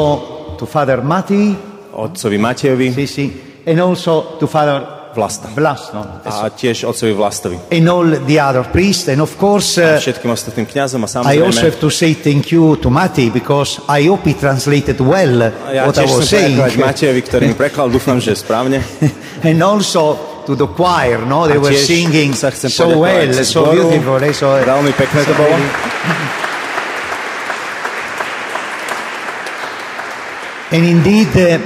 to 0.56 0.64
Father 0.64 1.04
Mati, 1.04 1.52
otcovi 1.92 2.38
Matejovi. 2.40 2.96
Sì, 2.96 3.06
sì, 3.06 3.26
and 3.68 3.76
also 3.76 4.40
to 4.40 4.48
Father 4.48 4.95
Vlasta. 5.16 5.48
Vlastno, 5.56 6.20
a 6.20 6.52
tiež 6.52 6.84
otcovi 6.84 7.16
Vlastovi. 7.16 7.56
and 7.72 7.88
all 7.88 8.04
the 8.28 8.36
other 8.36 8.62
priests. 8.68 9.08
And 9.08 9.24
of 9.24 9.32
course, 9.40 9.80
A 9.80 9.96
uh, 9.96 10.00
všetkým 10.00 10.28
ostatným 10.28 10.68
kňazom 10.68 11.00
a 11.00 11.08
I 11.32 11.40
also 11.40 11.64
samozrejme 11.64 11.64
have 11.64 11.78
to 11.80 11.88
say 11.88 12.12
thank 12.12 12.52
you 12.52 12.76
to 12.76 12.92
Mati 12.92 13.32
because 13.32 13.80
I 13.88 14.04
hope 14.12 14.28
he 14.28 14.36
translated 14.36 15.00
well 15.00 15.48
ja 15.72 15.88
what 15.88 15.96
I 15.96 16.04
was 16.04 16.28
saying. 16.28 16.60
Matejovi, 16.76 17.24
ktorý 17.24 17.48
mi 17.48 17.56
prekladal, 17.56 17.96
dúfam, 17.96 18.20
že 18.20 18.36
správne. 18.36 18.84
and 19.48 19.58
also 19.64 20.36
to 20.46 20.54
the 20.54 20.68
choir, 20.68 21.24
no? 21.26 21.48
They 21.48 21.58
were 21.58 21.74
singing 21.74 22.36
so 22.36 22.98
well, 23.00 23.32
so 23.42 23.72
beautiful. 23.72 24.20
eh, 24.22 24.36
So, 24.36 24.52
Veľmi 24.62 24.92
pekné 24.94 25.20
to 25.24 25.34
bolo. 25.34 25.56
And 30.66 30.82
indeed, 30.84 31.30
uh, 31.36 31.58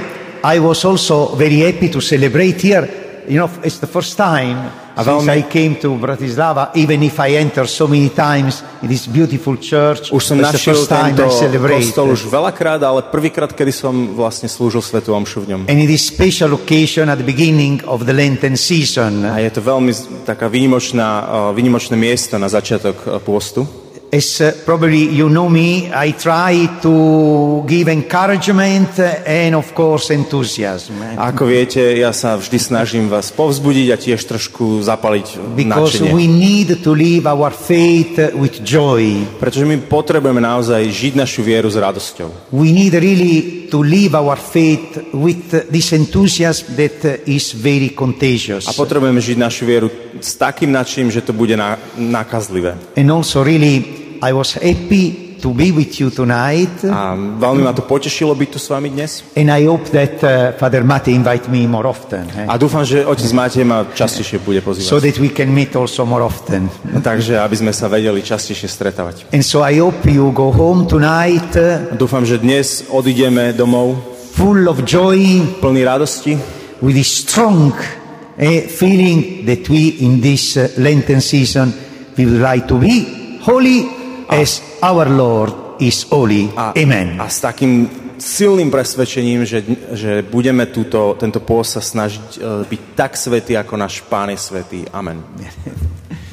I 0.43 0.59
was 0.59 0.85
also 0.85 1.35
very 1.35 1.59
happy 1.59 1.89
to 1.89 2.01
celebrate 2.01 2.61
here. 2.61 3.00
You 3.27 3.37
know, 3.37 3.49
it's 3.61 3.77
the 3.77 3.87
first 3.87 4.17
time 4.17 4.57
A 4.95 5.03
since 5.03 5.23
veľmi- 5.23 5.31
I 5.31 5.41
came 5.47 5.73
to 5.79 5.95
Bratislava, 5.95 6.71
even 6.75 7.03
if 7.03 7.19
I 7.19 7.37
enter 7.37 7.67
so 7.67 7.87
many 7.87 8.09
times 8.09 8.63
in 8.81 8.87
this 8.89 9.07
beautiful 9.07 9.55
church. 9.55 10.11
Už 10.11 10.21
som 10.25 10.39
it's 10.41 10.51
the 10.51 10.65
first 10.73 10.89
time 10.89 11.15
I 11.15 11.29
celebrate. 11.29 11.85
kostol 11.85 12.11
už 12.11 12.27
veľakrát, 12.27 12.81
ale 12.83 13.05
prvýkrát, 13.07 13.53
kedy 13.53 13.71
som 13.71 13.93
vlastne 14.17 14.49
slúžil 14.49 14.81
Svetu 14.83 15.13
Omšu 15.13 15.45
v 15.45 15.55
ňom. 15.55 15.61
And 15.69 15.77
it 15.79 15.89
is 15.89 16.03
special 16.03 16.51
occasion 16.57 17.07
at 17.07 17.21
the 17.21 17.27
beginning 17.27 17.79
of 17.87 18.03
the 18.09 18.13
Lenten 18.13 18.57
season. 18.59 19.23
A 19.23 19.39
je 19.39 19.51
to 19.53 19.61
veľmi 19.63 19.93
taká 20.27 20.49
výnimočná, 20.51 21.07
uh, 21.23 21.55
výnimočné 21.55 21.95
miesto 21.95 22.35
na 22.41 22.49
začiatok 22.49 22.97
uh, 23.05 23.21
pôstu. 23.23 23.63
As 24.11 24.43
uh, 24.43 24.51
probably 24.67 25.07
you 25.07 25.31
know 25.31 25.47
me, 25.47 25.87
I 25.87 26.11
try 26.11 26.67
to 26.83 27.63
give 27.63 27.87
encouragement 27.87 28.99
and 29.23 29.55
of 29.55 29.71
course 29.71 30.11
enthusiasm. 30.11 30.99
Ako 31.15 31.47
viete, 31.47 31.79
ja 31.95 32.11
sa 32.11 32.35
vždy 32.35 32.59
snažím 32.59 33.07
vás 33.07 33.31
povzbudiť 33.31 33.87
a 33.87 33.95
tiež 33.95 34.19
trošku 34.27 34.83
zapaliť 34.83 35.55
Because 35.55 35.95
nadšenie. 35.95 36.11
we 36.11 36.27
need 36.27 36.83
to 36.83 36.91
live 36.91 37.23
our 37.23 37.55
faith 37.55 38.35
with 38.35 38.59
joy. 38.67 39.23
Pretože 39.39 39.63
my 39.63 39.79
potrebujeme 39.87 40.43
naozaj 40.43 40.91
žiť 40.91 41.13
našu 41.15 41.39
vieru 41.39 41.71
s 41.71 41.79
radosťou. 41.79 42.51
We 42.51 42.75
need 42.75 42.91
really 42.91 43.71
to 43.71 43.79
live 43.79 44.19
our 44.19 44.35
faith 44.35 45.07
with 45.15 45.71
this 45.71 45.95
enthusiasm 45.95 46.75
that 46.75 47.23
is 47.23 47.55
very 47.55 47.95
contagious. 47.95 48.67
A 48.67 48.75
potrebujeme 48.75 49.23
žiť 49.23 49.39
našu 49.39 49.63
vieru 49.63 49.87
s 50.19 50.35
takým 50.35 50.75
nadšením, 50.75 51.15
že 51.15 51.23
to 51.23 51.31
bude 51.31 51.55
na, 51.55 51.79
nakazlivé. 51.95 52.75
And 52.99 53.07
also 53.07 53.39
really, 53.47 54.00
I 54.21 54.31
was 54.31 54.53
happy 54.53 55.33
to 55.41 55.49
be 55.49 55.73
with 55.73 55.97
you 55.97 56.13
tonight. 56.13 56.69
A 56.85 57.17
veľmi 57.17 57.65
ma 57.65 57.73
to 57.73 57.81
potešilo 57.81 58.37
byť 58.37 58.49
tu 58.53 58.59
s 58.61 58.69
vami 58.69 58.93
dnes. 58.93 59.25
And 59.33 59.49
I 59.49 59.65
hope 59.65 59.89
that 59.89 60.21
uh, 60.21 60.53
Father 60.53 60.85
Mate 60.85 61.09
invite 61.09 61.49
me 61.49 61.65
more 61.65 61.89
often. 61.89 62.29
eh? 62.37 62.45
A 62.45 62.61
dúfam, 62.61 62.85
že 62.85 63.01
otec 63.01 63.25
Matej 63.33 63.65
ma 63.65 63.89
častejšie 63.89 64.37
bude 64.45 64.61
So 64.61 64.69
pozývať. 64.69 65.01
that 65.01 65.17
we 65.17 65.33
can 65.33 65.49
meet 65.49 65.73
also 65.73 66.05
more 66.05 66.21
often. 66.21 66.69
Takže 67.01 67.41
aby 67.41 67.55
sme 67.57 67.73
sa 67.73 67.89
vedeli 67.89 68.21
častejšie 68.21 68.69
stretávať. 68.69 69.15
And 69.33 69.41
so 69.41 69.65
I 69.65 69.81
hope 69.81 70.05
you 70.05 70.29
go 70.29 70.53
home 70.53 70.85
tonight 70.85 71.49
uh, 71.57 71.89
Dúfam, 71.97 72.21
že 72.21 72.37
dnes 72.37 72.85
odídeme 72.93 73.57
domov 73.57 73.97
full 74.37 74.69
of 74.69 74.85
joy, 74.85 75.17
plný 75.57 75.81
radosti 75.81 76.37
with 76.85 76.93
a 76.93 77.05
strong 77.05 77.73
uh, 77.73 78.45
feeling 78.69 79.49
that 79.49 79.65
we 79.65 80.05
in 80.05 80.21
this 80.21 80.53
uh, 80.53 80.69
Lenten 80.77 81.17
season 81.17 81.73
we 82.13 82.29
would 82.29 82.45
like 82.45 82.69
to 82.69 82.77
be 82.77 83.09
holy 83.41 84.00
as 84.31 84.63
our 84.79 85.05
Lord 85.11 85.81
is 85.83 86.07
holy. 86.07 86.47
a, 86.55 86.71
Amen. 86.71 87.19
a 87.19 87.27
s 87.27 87.43
takým 87.43 87.89
silným 88.21 88.69
presvedčením, 88.69 89.43
že, 89.43 89.65
že 89.97 90.21
budeme 90.21 90.69
túto, 90.69 91.17
tento 91.17 91.41
pôst 91.41 91.73
sa 91.75 91.81
snažiť 91.81 92.25
e, 92.37 92.39
byť 92.69 92.81
tak 92.93 93.17
svetý, 93.17 93.57
ako 93.57 93.73
náš 93.75 94.05
Pán 94.05 94.29
je 94.29 94.37
svetý. 94.37 94.85
Amen. 94.93 95.19